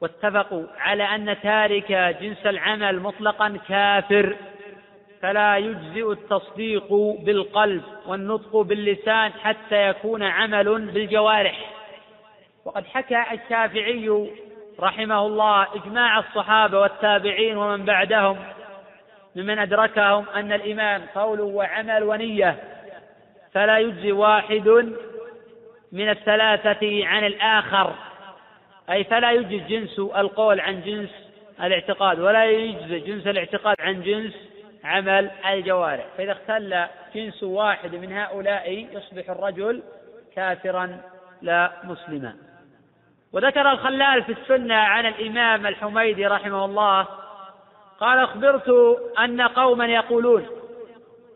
[0.00, 4.36] واتفقوا على أن تارك جنس العمل مطلقا كافر
[5.22, 11.70] فلا يجزئ التصديق بالقلب والنطق باللسان حتى يكون عمل بالجوارح.
[12.64, 14.30] وقد حكى الشافعي
[14.80, 18.36] رحمه الله إجماع الصحابة والتابعين ومن بعدهم
[19.36, 22.56] ممن أدركهم أن الإيمان قول وعمل ونية
[23.52, 24.94] فلا يجزي واحد
[25.92, 27.94] من الثلاثة عن الآخر.
[28.90, 31.10] أي فلا يجزي جنس القول عن جنس
[31.62, 34.34] الاعتقاد ولا يجزي جنس الاعتقاد عن جنس
[34.84, 36.04] عمل الجوارح.
[36.18, 39.82] فإذا اختل جنس واحد من هؤلاء يصبح الرجل
[40.36, 41.00] كافرا
[41.42, 42.36] لا مسلما.
[43.32, 47.06] وذكر الخلال في السنة عن الإمام الحميدي رحمه الله
[48.00, 50.46] قال أخبرت أن قوما يقولون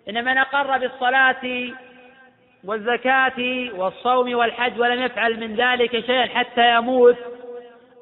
[0.08, 1.70] إن من أقر بالصلاة
[2.64, 7.16] والزكاة والصوم والحج ولم يفعل من ذلك شيئا حتى يموت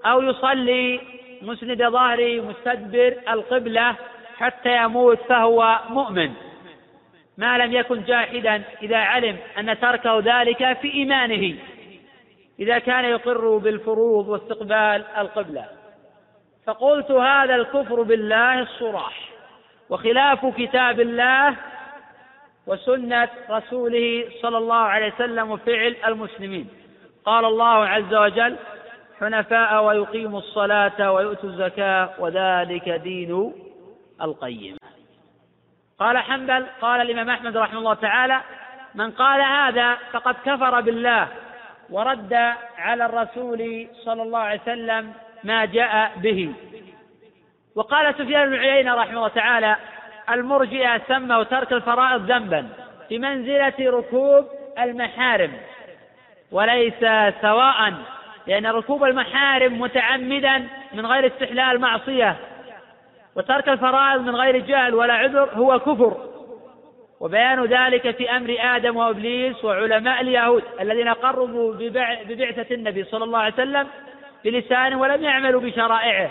[0.07, 1.00] أو يصلي
[1.42, 3.96] مسند ظهره مستدبر القبلة
[4.36, 6.32] حتى يموت فهو مؤمن.
[7.38, 11.59] ما لم يكن جاحدا إذا علم أن تركه ذلك في إيمانه
[12.61, 15.76] إذا كان يقر بالفروض واستقبال القبلة.
[16.67, 19.29] فقلت هذا الكفر بالله الصراح
[19.91, 21.57] وخلاف كتاب الله
[22.67, 26.69] وسنة رسوله صلى الله عليه وسلم وفعل المسلمين.
[27.25, 28.57] قال الله عز وجل
[29.21, 33.53] حنفاء ويقيموا الصلاة ويؤتوا الزكاة وذلك دين
[34.23, 34.77] القيم.
[35.99, 38.41] قال حنبل قال الإمام أحمد رحمه الله تعالى
[38.95, 41.29] من قال هذا فقد كفر بالله
[41.91, 42.35] ورد
[42.79, 45.12] على الرسول صلى الله عليه وسلم
[45.45, 46.53] ما جاء به.
[47.74, 49.76] وقال سفيان بن عيينة رحمه الله تعالى
[50.30, 52.68] المرجئة سموا ترك الفرائض ذنبا
[53.11, 54.47] بمنزلة ركوب
[54.78, 55.53] المحارم
[56.53, 57.01] وليس
[57.43, 57.93] سواء
[58.47, 62.37] لأن ركوب المحارم متعمدا من غير استحلال معصية
[63.37, 66.16] وترك الفرائض من غير جهل ولا عذر هو كفر.
[67.20, 71.74] وبيان ذلك في أمر آدم وإبليس وعلماء اليهود الذين قربوا
[72.28, 73.87] ببعثة النبي صلى الله عليه وسلم
[74.47, 76.30] بلسان ولم يعملوا بشرائعه.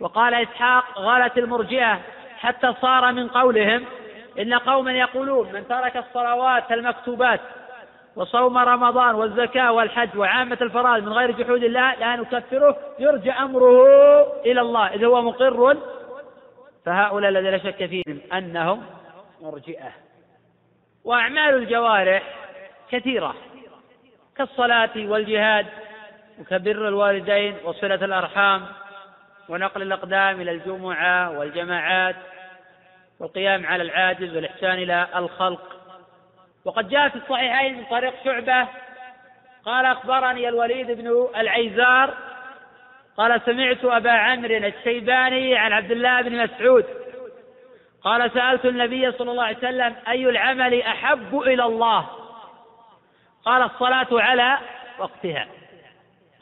[0.00, 2.00] وقال إسحاق غالت المرجئة
[2.38, 3.84] حتى صار من قولهم
[4.38, 7.40] إن قوما يقولون من ترك الصلوات المكتوبات
[8.16, 13.82] وصوم رمضان والزكاة والحج وعامة الفرائض من غير جحود الله لا نكفره يرجع أمره
[14.46, 14.86] إلى الله.
[14.86, 15.76] إذ هو مقر.
[16.86, 18.82] فهؤلاء الذين لا شك فيهم أنهم
[19.40, 19.92] مرجئة.
[21.04, 22.22] وأعمال الجوارح
[22.90, 23.34] كثيرة.
[24.36, 25.66] كالصلاة والجهاد.
[26.40, 28.66] وكبر الوالدين وصلة الأرحام
[29.48, 32.16] ونقل الأقدام إلى الجمعة والجماعات
[33.20, 35.76] والقيام على العاجز والإحسان إلى الخلق.
[36.64, 38.68] وقد جاء في الصحيحين من طريق شعبة
[39.64, 42.14] قال أخبرني الوليد بن العيزار
[43.16, 46.84] قال سمعت أبا عمرو الشيباني عن عبد الله بن مسعود
[48.02, 52.06] قال سألت النبي صلى الله عليه وسلم أي العمل أحب إلى الله؟
[53.44, 54.58] قال الصلاة على
[54.98, 55.46] وقتها.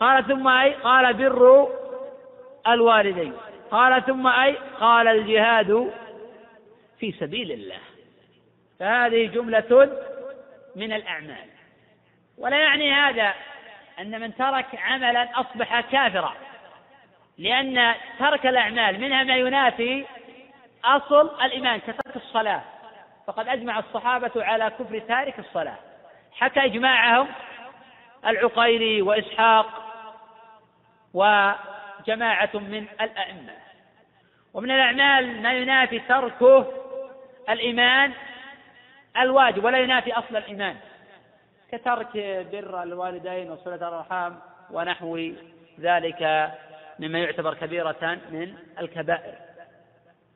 [0.00, 1.68] قال ثم أي؟ قال بر
[2.68, 3.32] الوالدين.
[3.70, 5.92] قال ثم أي؟ قال الجهاد
[6.98, 7.78] في سبيل الله.
[8.80, 9.98] فهذه جملة
[10.76, 11.48] من الأعمال.
[12.38, 13.34] ولا يعني هذا
[14.00, 16.32] أن من ترك عملا أصبح كافرا.
[17.38, 20.04] لأن ترك الأعمال منها ما ينافي
[20.84, 22.62] أصل الإيمان كترك الصلاة.
[23.26, 25.76] فقد أجمع الصحابة على كفر تارك الصلاة.
[26.32, 27.28] حكى إجماعهم
[28.26, 29.87] العقيري وإسحاق
[31.14, 33.52] وجماعة من الأئمة.
[34.54, 36.66] ومن الأعمال ما ينافي تركه
[37.50, 38.12] الإيمان
[39.18, 40.76] الواجب ولا ينافي أصل الإيمان.
[41.72, 42.16] كترك
[42.52, 44.38] بر الوالدين وصلة الأرحام
[44.70, 45.30] ونحو
[45.80, 46.50] ذلك
[46.98, 49.34] مما يعتبر كبيرة من الكبائر.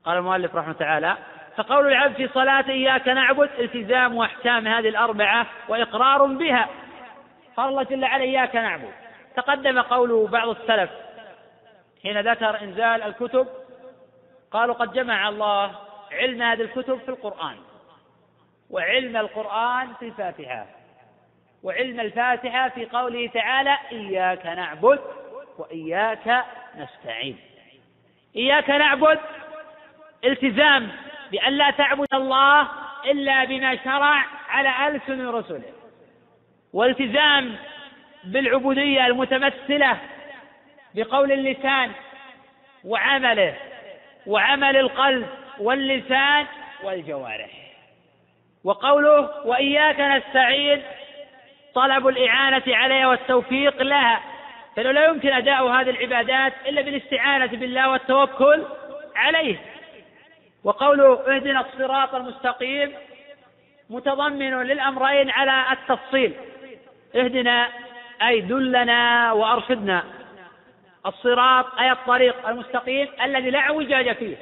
[0.05, 1.17] قال المؤلف رحمه تعالى
[1.57, 6.69] فقول العبد في صلاته إياك نعبد التزام أحكام هذه الأربعة وإقرار بها.
[7.57, 9.02] قال الله جل وعلا إياك نعبد.
[9.37, 10.91] تقدم قول بعض السلف
[12.03, 13.47] حين ذكر إنزال الكتب
[14.51, 15.73] قالوا قد جمع الله
[16.13, 17.57] علم هذه الكتب في القرآن
[18.71, 20.67] وعلم القرآن في الفاتحة
[21.63, 25.01] وعلم الفاتحة في قوله تعالى إياك نعبد
[25.59, 26.45] وإياك
[26.77, 27.39] نستعين
[28.37, 29.19] إياك نعبد
[30.25, 30.89] التزام
[31.33, 32.69] بأن لا تعبد الله
[33.05, 35.73] إلا بما شرع على ألسن رسله
[36.73, 37.57] والتزام
[38.25, 39.99] بالعبودية المتمثلة
[40.95, 41.91] بقول اللسان
[42.85, 43.55] وعمله
[44.27, 45.27] وعمل القلب
[45.59, 46.47] واللسان
[46.83, 47.51] والجوارح.
[48.65, 50.83] وقوله وإياك نستعين
[51.75, 54.21] طلب الإعانة عليها والتوفيق لها.
[54.77, 58.63] فإنه لا يمكن أداء هذه العبادات إلا بالاستعانة بالله والتوكل
[59.17, 59.57] عليه.
[60.65, 62.93] وقوله اهدنا الصراط المستقيم
[63.91, 66.33] متضمن للأمرين على التفصيل.
[67.17, 67.69] اهدنا
[68.27, 70.05] أي دلنا وأرشدنا.
[71.07, 74.37] الصراط أي الطريق المستقيم الذي لا اعوجاج فيه.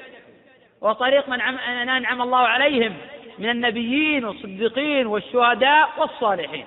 [0.80, 2.96] وطريق من أنعم الله عليهم
[3.38, 6.66] من النبيين والصديقين والشهداء والصالحين.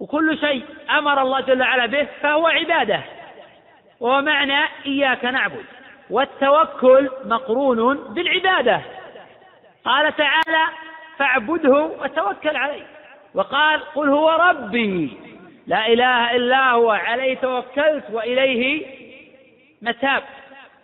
[0.00, 3.00] وكل شيء أمر الله جل وعلا به فهو عبادة.
[4.00, 5.64] وهو معنى إياك نعبد.
[6.10, 8.80] والتوكل مقرون بالعبادة.
[9.84, 10.64] قال تعالى
[11.18, 12.86] فاعبده وتوكل عليه.
[13.34, 15.27] وقال قل هو ربي.
[15.68, 18.86] لا إله إلا هو عليه توكلت وإليه
[19.82, 20.22] متاب.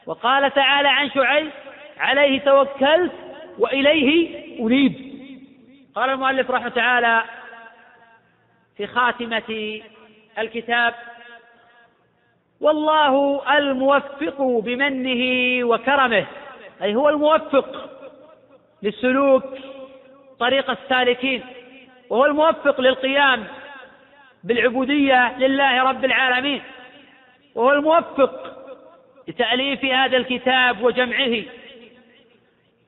[0.06, 1.50] وقال تعالى عن شعيب
[1.98, 3.12] عليه توكلت
[3.58, 5.14] وإليه أنيب.
[5.94, 7.22] قال المؤلف رحمه تعالى
[8.76, 9.80] في خاتمة
[10.38, 10.94] الكتاب
[12.60, 16.26] والله الموفق بمنه وكرمه
[16.82, 17.90] أي هو الموفق
[18.82, 19.44] للسلوك
[20.38, 21.42] طريق السالكين
[22.10, 23.44] وهو الموفق للقيام
[24.44, 26.62] بالعبودية لله رب العالمين.
[27.54, 28.56] وهو الموفق
[29.28, 31.42] لتأليف هذا الكتاب وجمعه.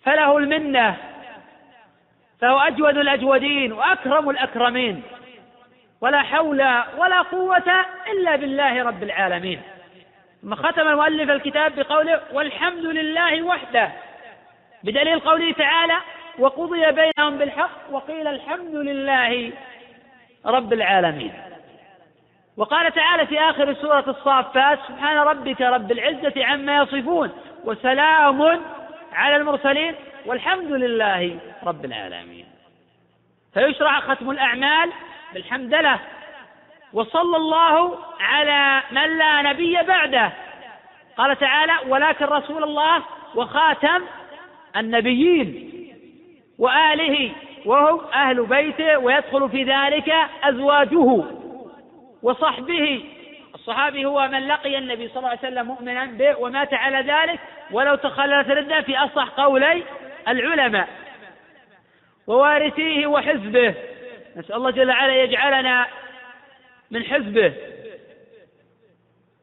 [0.05, 0.97] فله المنة.
[2.41, 5.03] فهو أجود الأجودين وأكرم الأكرمين.
[6.01, 6.63] ولا حول
[6.99, 9.61] ولا قوة إلا بالله رب العالمين.
[10.43, 13.93] ثم ختم المؤلف الكتاب بقوله والحمد لله وحده.
[14.85, 15.97] بدليل قوله تعالى
[16.39, 19.53] وقضي بينهم بالحق وقيل الحمد لله
[20.47, 21.33] رب العالمين.
[22.57, 27.31] وقال تعالى في آخر سورة الصافات سبحان ربك رب العزة عما يصفون
[27.65, 28.61] وسلام
[29.13, 29.95] على المرسلين
[30.27, 32.47] والحمد لله رب العالمين.
[33.55, 34.93] فيشرع ختم الأعمال
[35.35, 35.99] بالحمدلة
[36.93, 40.33] وصلى الله على من لا نبي بعده.
[41.17, 43.03] قال تعالى ولكن رسول الله
[43.35, 44.03] وخاتم
[44.77, 45.73] النبيين
[46.59, 47.33] وآله
[47.67, 50.14] وهم أهل بيته ويدخل في ذلك
[50.45, 51.25] أزواجه
[52.23, 53.05] وصحبه.
[53.55, 57.41] الصحابي هو من لقي النبي صلى الله عليه وسلم مؤمنا به ومات على ذلك
[57.71, 59.83] ولو تخللت ردة في أصح قولي
[60.29, 60.89] العلماء.
[62.27, 63.75] ووارثيه وحزبه.
[64.37, 65.87] نسأل الله جل وعلا يجعلنا
[66.91, 67.53] من حزبه.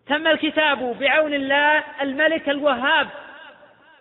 [0.07, 3.07] تم الكتاب بعون الله الملك الوهاب.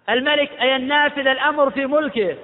[0.08, 2.36] الملك أي النافذ الأمر في ملكه.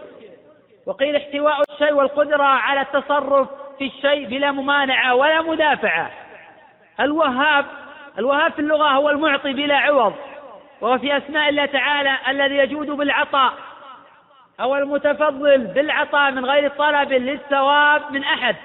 [0.88, 6.10] وقيل احتواء الشيء والقدرة على التصرف في الشيء بلا ممانعة ولا مدافعة.
[7.00, 7.64] الوهاب
[8.18, 10.14] الوهاب في اللغة هو المعطي بلا عوض
[10.80, 13.52] وهو في أسماء الله تعالى الذي يجود بالعطاء
[14.60, 18.56] أو المتفضل بالعطاء من غير طلب للثواب من أحد.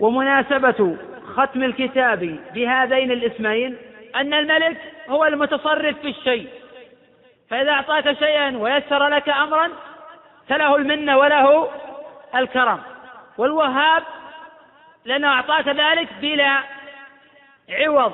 [0.00, 0.96] ومناسبة
[1.36, 3.76] ختم الكتاب بهذين الاسمين
[4.16, 4.76] أن الملك
[5.08, 6.48] هو المتصرف في الشيء.
[7.50, 9.68] فإذا أعطاك شيئا ويسر لك أمرا
[10.48, 11.70] فله المنة وله
[12.34, 12.82] الكرم.
[13.38, 14.02] والوهاب
[15.04, 16.60] لأنه أعطاك ذلك بلا
[17.70, 18.12] عوض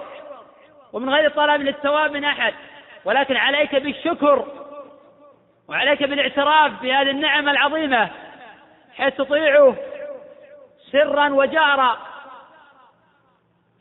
[0.93, 2.55] ومن غير طلب للثواب من أحد.
[3.05, 4.47] ولكن عليك بالشكر
[5.69, 8.09] وعليك بالاعتراف بهذه النعم العظيمة
[8.97, 9.77] حيث تطيعه
[10.93, 11.97] سرا وجهرا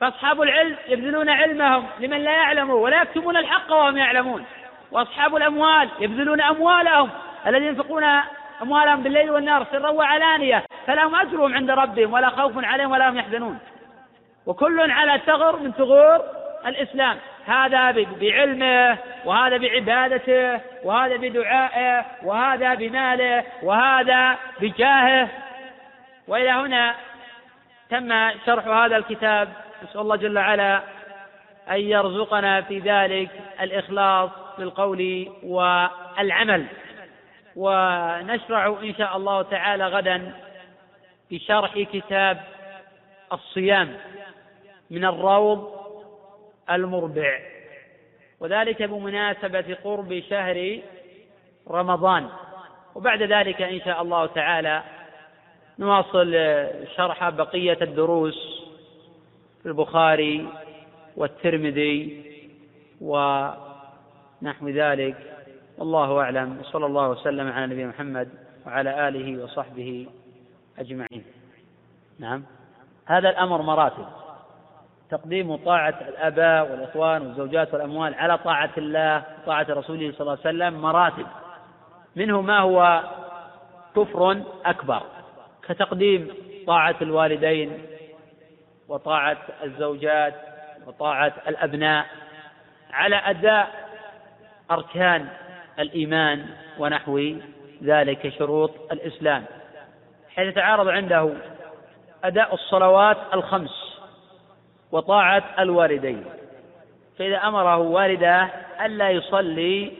[0.01, 4.45] فأصحاب العلم يبذلون علمهم لمن لا يعلم ولا يكتمون الحق وهم يعلمون.
[4.91, 7.09] وأصحاب الأموال يبذلون أموالهم
[7.47, 8.03] الذين ينفقون
[8.61, 10.63] أموالهم بالليل والنهار سرا وعلانية.
[10.87, 13.59] فلهم أجرهم عند ربهم ولا خوف عليهم ولا هم يحزنون.
[14.45, 16.21] وكل على ثغر من ثغور
[16.65, 17.17] الإسلام.
[17.45, 25.27] هذا بعلمه وهذا بعبادته وهذا بدعائه وهذا بماله وهذا بجاهه.
[26.27, 26.95] وإلى هنا
[27.89, 29.49] تم شرح هذا الكتاب.
[29.83, 30.81] نسأل الله جل وعلا
[31.71, 33.29] أن يرزقنا في ذلك
[33.61, 36.65] الإخلاص في القول والعمل.
[37.55, 40.33] ونشرع إن شاء الله تعالى غدا
[41.31, 42.41] بشرح كتاب
[43.33, 43.97] الصيام
[44.91, 45.79] من الروض
[46.69, 47.39] المربع.
[48.39, 50.79] وذلك بمناسبة قرب شهر
[51.69, 52.29] رمضان.
[52.95, 54.83] وبعد ذلك إن شاء الله تعالى
[55.79, 56.33] نواصل
[56.95, 58.65] شرح بقية الدروس
[59.63, 60.47] في البخاري
[61.17, 62.23] والترمذي
[63.01, 65.28] ونحو ذلك.
[65.79, 66.59] والله أعلم.
[66.59, 68.29] وصلى الله وسلم على نبينا محمد
[68.65, 70.07] وعلى آله وصحبه
[70.79, 71.23] أجمعين.
[72.19, 72.43] نعم.
[73.05, 74.05] هذا الأمر مراتب.
[75.09, 80.81] تقديم طاعة الآباء والإخوان والزوجات والأموال على طاعة الله وطاعة رسوله صلى الله عليه وسلم
[80.81, 81.25] مراتب.
[82.15, 83.03] منه ما هو
[83.95, 85.03] كفر أكبر.
[85.67, 86.27] كتقديم
[86.67, 87.85] طاعة الوالدين
[88.87, 90.35] وطاعة الزوجات
[90.87, 92.05] وطاعة الأبناء
[92.91, 93.89] على أداء
[94.71, 95.27] أركان
[95.79, 96.45] الإيمان
[96.79, 97.33] ونحو
[97.83, 99.45] ذلك شروط الإسلام.
[100.35, 101.33] حيث يتعارض عنده
[102.23, 103.99] أداء الصلوات الخمس
[104.91, 106.25] وطاعة الوالدين
[107.19, 108.49] فإذا أمره والده
[108.85, 109.91] ألا يصلي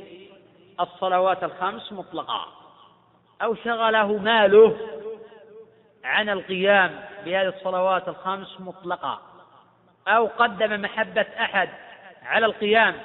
[0.80, 2.46] الصلوات الخمس مطلقا
[3.42, 4.78] أو شغله ماله
[6.04, 9.20] عن القيام بهذه الصلوات الخمس مطلقا
[10.08, 11.70] أو قدم محبة أحد
[12.26, 12.96] على القيام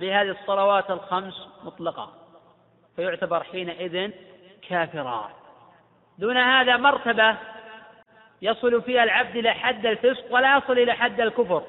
[0.00, 2.12] بهذه الصلوات الخمس مطلقا.
[2.96, 4.10] فيعتبر حينئذ
[4.68, 5.30] كافرا.
[6.18, 7.36] دون هذا مرتبة
[8.42, 11.62] يصل فيها العبد إلى حد الفسق ولا يصل إلى حد الكفر.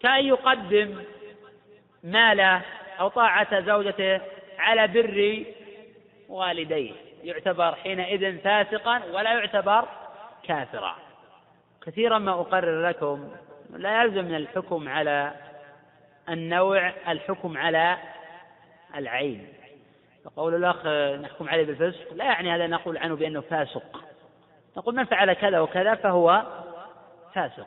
[0.00, 1.04] كأن يقدم
[2.04, 2.62] ماله
[3.00, 4.20] أو طاعة زوجته
[4.58, 5.44] على بر
[6.28, 6.92] والديه.
[7.24, 9.88] يعتبر حينئذ فاسقا ولا يعتبر
[10.42, 10.96] كافرا.
[11.86, 13.30] كثيرا ما أقرر لكم
[13.70, 15.32] لا يلزم من الحكم على
[16.28, 17.96] النوع الحكم على
[18.96, 19.55] العين.
[20.26, 20.86] فقول الأخ
[21.22, 24.04] نحكم عليه بالفسق لا يعني هذا نقول عنه بأنه فاسق.
[24.76, 26.46] نقول من فعل كذا وكذا فهو
[27.34, 27.66] فاسق.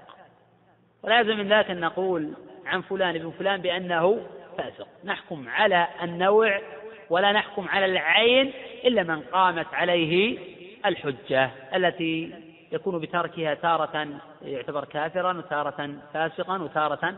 [1.03, 2.34] ولا يلزم من ذلك أن نقول
[2.66, 4.22] عن فلان ابن فلان بأنه
[4.57, 4.88] فاسق.
[5.03, 6.62] نحكم على النوع
[7.10, 8.53] ولا نحكم على العين
[8.86, 10.39] إلا من قامت عليه
[10.86, 12.34] الحجة التي
[12.72, 14.07] يكون بتركها تارة
[14.41, 17.16] يعتبر كافرا وتارة فاسقا وتارة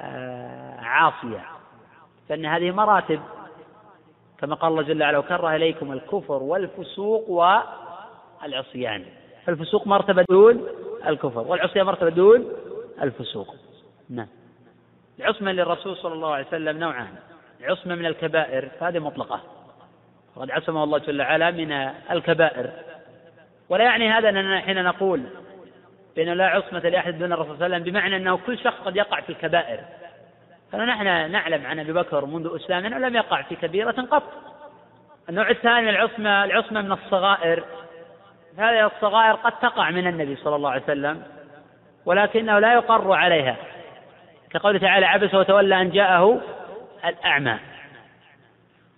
[0.00, 1.44] آه، عاصيا
[2.28, 3.20] فإن هذه مراتب
[4.40, 7.30] كما قال الله جل وعلا وكره إليكم الكفر والفسوق
[8.42, 9.04] والعصيان.
[9.46, 10.66] فالفسوق مرتبة دون
[11.06, 12.52] الكفر والعصيان مرتبة دون
[13.02, 13.54] الفسوق.
[14.10, 14.28] نعم.
[15.18, 17.14] العصمة للرسول صلى الله عليه وسلم نوعان.
[17.62, 19.40] عصمة من الكبائر فهذه مطلقة.
[20.36, 21.72] وقد عصمه الله جل وعلا من
[22.10, 22.70] الكبائر.
[23.68, 25.22] ولا يعني هذا أننا حين نقول
[26.16, 28.96] بأن لا عصمة لأحد دون الرسول صلى الله عليه وسلم بمعنى أنه كل شخص قد
[28.96, 29.80] يقع في الكبائر.
[30.72, 34.22] فنحن نعلم عن أبي بكر منذ إسلامه أنه لم يقع في كبيرة قط.
[35.28, 37.64] النوع الثاني من العصمة العصمة من الصغائر.
[38.58, 41.22] هذه الصغائر قد تقع من النبي صلى الله عليه وسلم
[42.06, 43.56] ولكنه لا يقر عليها.
[44.50, 46.40] كقوله تعالى عبس وتولى أن جاءه
[47.04, 47.58] الأعمى.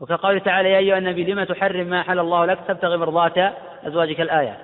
[0.00, 3.38] وكقوله تعالى يا أيها النبي لم تحرم ما حل الله لك؟ تبتغي مرضات
[3.84, 4.20] أزواجك.
[4.20, 4.56] الآية.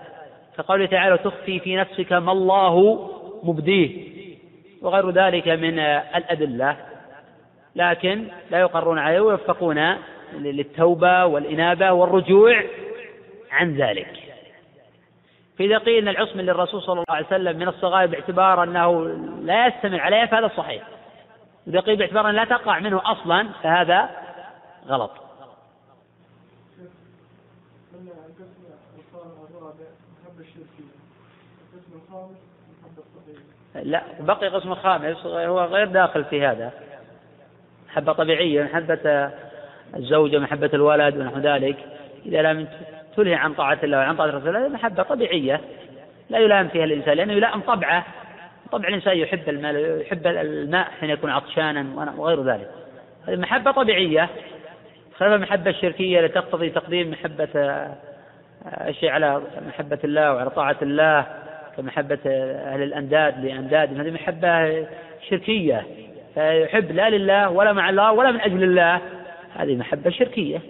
[0.58, 2.98] كقوله تعالى تخفي في نفسك ما الله
[3.42, 4.14] مبديه.
[4.82, 6.76] وغير ذلك من الأدلة.
[7.76, 9.96] لكن لا يقرون عليه ويوفقون
[10.32, 12.64] للتوبة والإنابة والرجوع
[13.50, 14.20] عن ذلك.
[15.58, 19.08] فإذا قيل أن العصمة للرسول صلى الله عليه وسلم من الصغائر باعتبار أنه
[19.40, 20.82] لا يستمر عليها فهذا صحيح.
[21.66, 24.10] إذا قيل باعتبار أن لا تقع منه أصلا فهذا
[24.86, 25.10] غلط.
[33.74, 36.72] لا بقي قسم خامس هو غير داخل في هذا.
[37.94, 39.30] محبة طبيعية محبة
[39.96, 41.76] الزوجة محبة الولد ونحو ذلك.
[42.26, 42.68] إذا لم
[43.16, 45.60] تلهي عن طاعة الله وعن طاعة رسول الله محبة طبيعية.
[46.30, 48.04] لا يلام فيها الإنسان لأنه يلام طبعه.
[48.72, 52.70] طبع الإنسان يحب الماء يحب الماء حين يكون عطشانا وغير ذلك.
[53.28, 54.28] هذه محبة طبيعية.
[55.16, 57.48] خلاف المحبة الشركية التي تقتضي تقديم محبة
[58.66, 61.26] الشيء على محبة الله وعلى طاعة الله
[61.76, 64.00] كمحبة أهل الأنداد لأنداد.
[64.00, 64.86] هذه محبة
[65.30, 65.86] شركية.
[66.34, 69.00] فيحب لا لله ولا مع الله ولا من أجل الله.
[69.54, 70.60] هذه محبة شركية.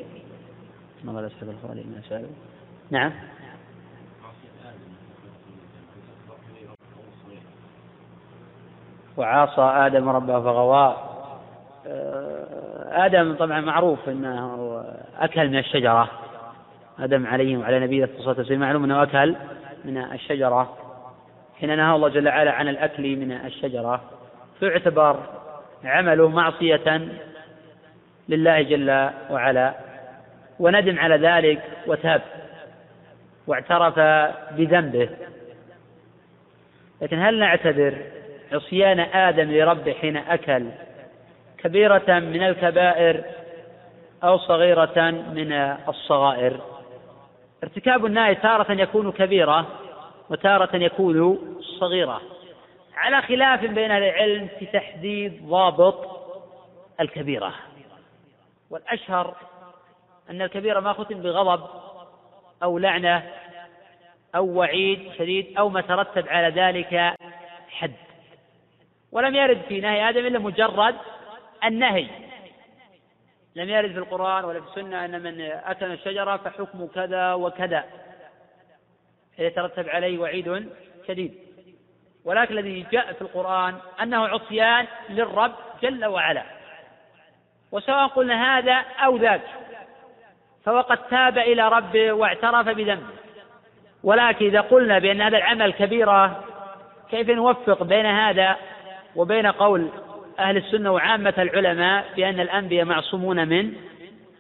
[2.91, 3.13] نعم.
[9.17, 10.97] وعاصى آدم ربه فغوى.
[11.87, 14.85] آه، آدم طبعا معروف أنه
[15.19, 16.11] أكل من الشجرة.
[16.99, 19.37] آدم عليه وعلى نبينا الصلاة والسلام معلوم أنه أكل
[19.85, 20.77] من الشجرة.
[21.61, 24.01] حين نهى الله جل وعلا عن الأكل من الشجرة.
[24.61, 25.44] فيعتبر
[25.87, 27.09] عمله معصية
[28.29, 29.75] لله جل وعلا
[30.59, 32.23] وندم على ذلك وتاب
[33.47, 33.99] واعترف
[34.57, 35.09] بذنبه.
[37.03, 37.95] لكن هل نعتبر
[38.53, 40.67] عصيان آدم لربه حين أكل
[41.59, 43.25] كبيرة من الكبائر
[44.25, 45.53] أو صغيرة من
[45.89, 46.61] الصغائر؟
[47.63, 49.67] ارتكاب النهي تارة يكون كبيرة
[50.31, 51.39] وتارة يكون
[51.81, 52.21] صغيرة.
[52.97, 56.25] على خلاف بين أهل العلم في تحديد ضابط
[57.01, 57.55] الكبيرة.
[58.71, 59.37] والأشهر
[60.31, 61.71] أن الكبيرة ما ختم بغضب
[62.63, 63.31] أو لعنة
[64.35, 67.15] أو وعيد شديد أو ما ترتب على ذلك
[67.69, 67.93] حد.
[69.13, 70.97] ولم يرد في نهي آدم إلا مجرد
[71.65, 72.07] النهي.
[73.57, 77.85] لم يرد في القرآن ولا في السنة أن من أكل الشجرة فحكم كذا وكذا.
[79.39, 80.69] يترتب عليه وعيد
[81.09, 81.44] شديد.
[82.25, 85.53] ولكن الذي جاء في القرآن أنه عصيان للرب
[85.83, 86.43] جل وعلا.
[87.73, 89.41] وسواء قلنا هذا أو ذاك
[90.65, 93.15] فهو قد تاب إلى ربه واعترف بذنبه.
[94.05, 96.45] ولكن إذا قلنا بأن هذا العمل كبيرة
[97.11, 98.57] كيف نوفق بين هذا
[99.17, 99.89] وبين قول
[100.39, 103.73] أهل السنة وعامة العلماء بأن الأنبياء معصومون من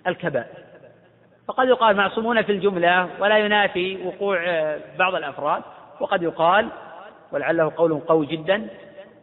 [0.07, 0.65] الكبائر؟
[1.49, 4.39] فقد يقال معصومون في الجملة ولا ينافي وقوع
[4.99, 5.63] بعض الأفراد
[6.01, 6.69] وقد يقال
[7.35, 8.69] ولعله قول قوي جدا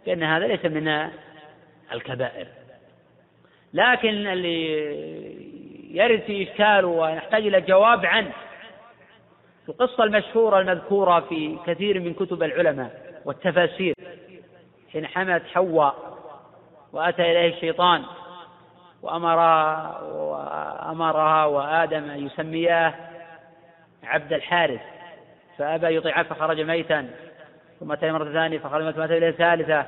[0.05, 1.09] بأن هذا ليس من
[1.93, 2.47] الكبائر.
[3.73, 4.65] لكن اللي
[5.97, 8.31] يرد في إشكال ونحتاج إلى جواب عنه
[9.69, 13.95] القصة المشهورة المذكورة في كثير من كتب العلماء والتفاسير
[14.93, 15.95] حين حملت حواء
[16.93, 18.03] وأتى إليه الشيطان
[19.01, 19.37] وأمر
[20.13, 22.93] وأمرها وآدم أن يسمياه
[24.03, 24.81] عبد الحارث
[25.57, 27.09] فأبى يطيعه فخرج ميتا.
[27.81, 29.85] ثم أتى مرة ثانية فخرج ميتا إلى الثالثة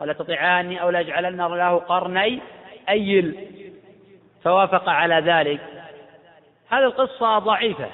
[0.00, 2.40] قال تطيعاني أو لأجعلن له قرني
[2.88, 3.46] أيل.
[4.44, 5.60] فوافق على ذلك.
[6.70, 7.90] هذه القصة ضعيفة.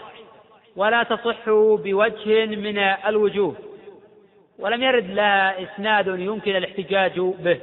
[0.76, 3.54] ولا تصح بوجه من الوجوه.
[4.58, 7.60] ولم يرد لها إسناد يمكن الاحتجاج به.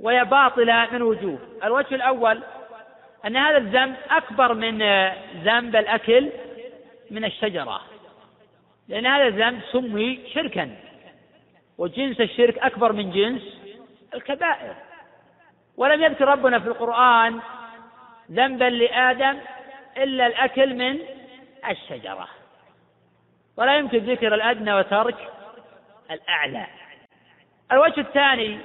[0.00, 1.38] وهي باطلة من وجوه.
[1.64, 2.42] الوجه الأول
[3.26, 4.78] أن هذا الذنب أكبر من
[5.44, 6.28] ذنب الأكل
[7.10, 7.91] من الشجرة.
[8.92, 10.76] لأن هذا الذنب سمي شركا.
[11.78, 13.42] وجنس الشرك أكبر من جنس
[14.14, 14.74] الكبائر.
[15.76, 17.40] ولم يذكر ربنا في القرآن
[18.30, 19.38] ذنبا لآدم
[19.96, 20.98] إلا الأكل من
[21.68, 22.28] الشجرة.
[23.56, 25.16] ولا يمكن ذكر الأدنى وترك
[26.10, 26.66] الأعلى.
[27.72, 28.58] الوجه الثاني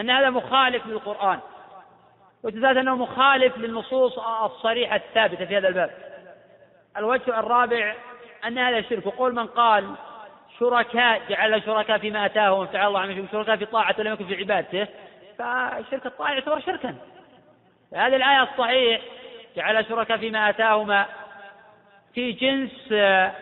[0.00, 1.38] أن هذا مخالف للقرآن.
[2.42, 5.90] وثالث أنه مخالف للنصوص الصريحة الثابتة في هذا الباب.
[6.96, 7.94] الوجه الرابع
[8.46, 9.94] أن هذا شرك وقول من قال
[10.58, 14.86] شركاء جعل شركاء فيما أتاهم وفتعالى الله عنهم شركاء في طاعته ولم يكن في عبادته
[15.38, 16.94] فشرك الطاعة يعتبر شركا.
[17.94, 19.00] هذه الآية الصحيح
[19.56, 21.06] جعل شركاء فيما آتاهما
[22.14, 22.92] في جنس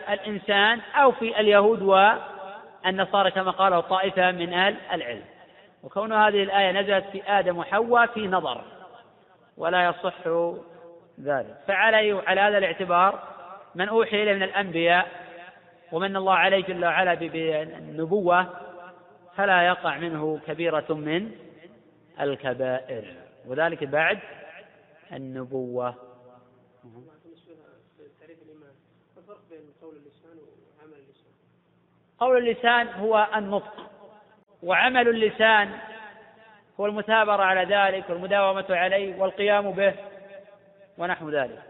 [0.09, 5.23] الإنسان أو في اليهود والنصارى كما قاله طائفة من أهل العلم.
[5.83, 8.61] وكون هذه الآية نزلت في آدم وحواء في نظر
[9.57, 10.27] ولا يصح
[11.23, 11.55] ذلك.
[11.67, 13.38] فعلى على هذا الاعتبار
[13.75, 15.07] من أوحي إليه من الأنبياء
[15.91, 18.47] ومن الله عليه جل وعلا بالنبوة
[19.35, 21.31] فلا يقع منه كبيرة من
[22.21, 23.15] الكبائر.
[23.45, 24.19] وذلك بعد
[25.13, 25.95] النبوة.
[32.19, 33.91] قول اللسان هو النطق
[34.63, 35.69] وعمل اللسان
[36.79, 39.93] هو المثابرة على ذلك والمداومة عليه والقيام به
[40.97, 41.68] ونحو ذلك.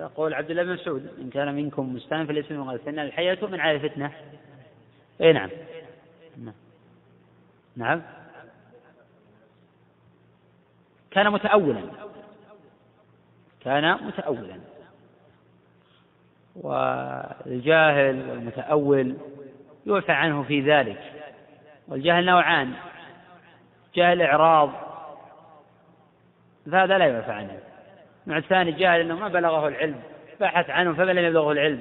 [0.00, 3.76] قول عبد الله بن مسعود إن كان منكم مستان فليسلم وقال سنة الحياة من على
[3.76, 4.12] الفتنة
[5.20, 5.50] أي نعم.
[7.76, 8.02] نعم.
[11.10, 11.82] كان متأولا.
[13.60, 14.60] كان متأولا.
[16.56, 19.16] والجاهل والمتأول
[19.86, 21.12] يعفى عنه في ذلك.
[21.88, 22.72] والجهل نوعان.
[23.94, 24.70] جهل إعراض.
[26.72, 27.69] فهذا لا يعفى عنه.
[28.26, 29.96] النوع الثاني جاهل أنه ما بلغه العلم
[30.40, 31.80] بحث عنه فما لم يبلغه العلم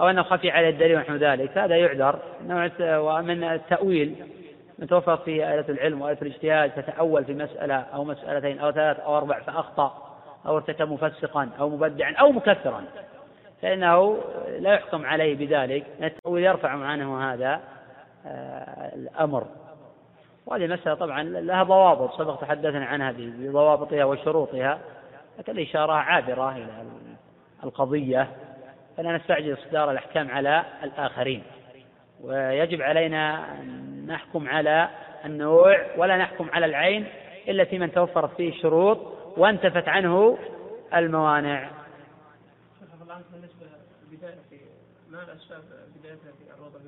[0.00, 1.58] أو أنه خفي عليه الدليل ونحو ذلك.
[1.58, 4.14] هذا يعذر نوع ومن التأويل
[4.78, 9.16] من توفق فيه آلة العلم وآلة الاجتهاد فتأول في مسألة أو مسألتين أو ثلاث أو
[9.16, 10.16] أربع فأخطأ
[10.46, 12.84] أو ارتكب مفسقا أو مبدعا أو مكثرا
[13.62, 14.18] فإنه
[14.58, 15.84] لا يحكم عليه بذلك.
[16.02, 17.60] التأويل يرفع عنه هذا
[18.26, 19.46] آه، الأمر.
[20.46, 24.78] وهذه مسألة طبعا لها ضوابط سبق تحدثنا عنها بضوابطها وشروطها.
[25.38, 26.84] لكن الإشارة عابرة إلى
[27.64, 28.28] القضية
[28.96, 31.42] فلا نستعجل إصدار الأحكام على الآخرين
[32.20, 34.88] ويجب علينا أن نحكم على
[35.24, 37.06] النوع ولا نحكم على العين
[37.48, 38.98] إلا في من توفرت فيه الشروط
[39.36, 40.38] وانتفت عنه
[40.94, 41.70] الموانع.
[43.32, 43.66] بالنسبة
[45.10, 45.62] ما الأسباب
[46.02, 46.78] في الروضة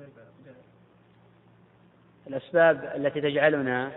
[2.27, 3.91] الأسباب التي تجعلنا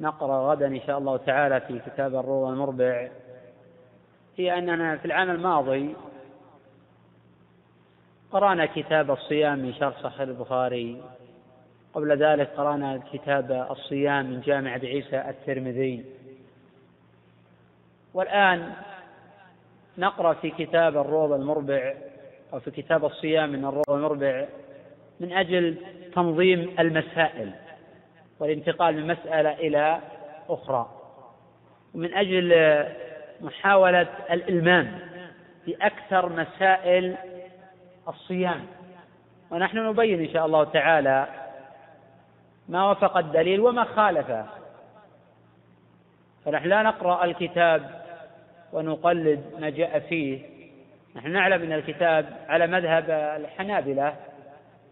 [0.00, 3.08] نقرأ غدا إن شاء الله تعالى في كتاب الروضة المربع.
[4.36, 5.96] هي أننا في العام الماضي
[8.30, 11.02] قرأنا كتاب الصيام من شرح صحيح البخاري.
[11.94, 16.04] قبل ذلك قرأنا كتاب الصيام من جامع عيسى الترمذي.
[18.14, 18.72] والآن
[19.98, 21.94] نقرأ في كتاب الروض المربع
[22.52, 24.46] أو في كتاب الصيام من الروض المربع
[25.20, 25.76] من أجل
[26.14, 27.52] تنظيم المسائل.
[28.40, 30.00] والانتقال من مسألة إلى
[30.48, 30.88] أخرى.
[31.94, 32.84] ومن أجل
[33.40, 34.98] محاولة الإلمام
[35.66, 37.16] بأكثر مسائل
[38.08, 38.66] الصيام.
[39.50, 41.26] ونحن نبين إن شاء الله تعالى
[42.68, 44.46] ما وفق الدليل وما خالفه.
[46.44, 48.04] فنحن لا نقرأ الكتاب
[48.72, 50.42] ونقلد ما جاء فيه.
[51.16, 54.16] نحن نعلم أن الكتاب على مذهب الحنابلة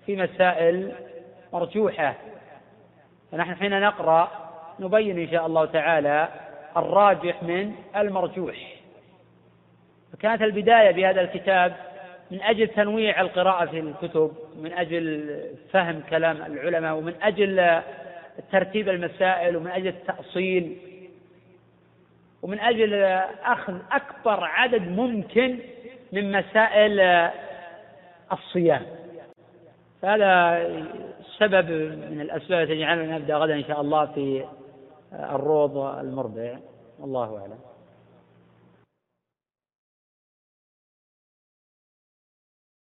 [0.06, 0.92] في مسائل
[1.52, 2.14] مرجوحة.
[3.32, 4.30] فنحن حين نقرأ
[4.80, 6.28] نبين إن شاء الله تعالى
[6.76, 8.56] الراجح من المرجوح.
[10.12, 11.76] فكانت البداية بهذا الكتاب
[12.30, 15.40] من أجل تنويع القراءة في الكتب من أجل
[15.72, 17.80] فهم كلام العلماء ومن أجل
[18.52, 20.76] ترتيب المسائل ومن أجل التأصيل
[22.42, 22.94] ومن أجل
[23.44, 25.58] أخذ أكبر عدد ممكن
[26.12, 27.00] من مسائل
[28.32, 28.82] الصيام.
[30.02, 30.58] فهذا
[31.38, 31.70] سبب
[32.10, 34.44] من الأسباب التي تجعلنا نبدأ غدا إن شاء الله في
[35.12, 36.58] الروض المربع
[37.00, 37.58] والله أعلم.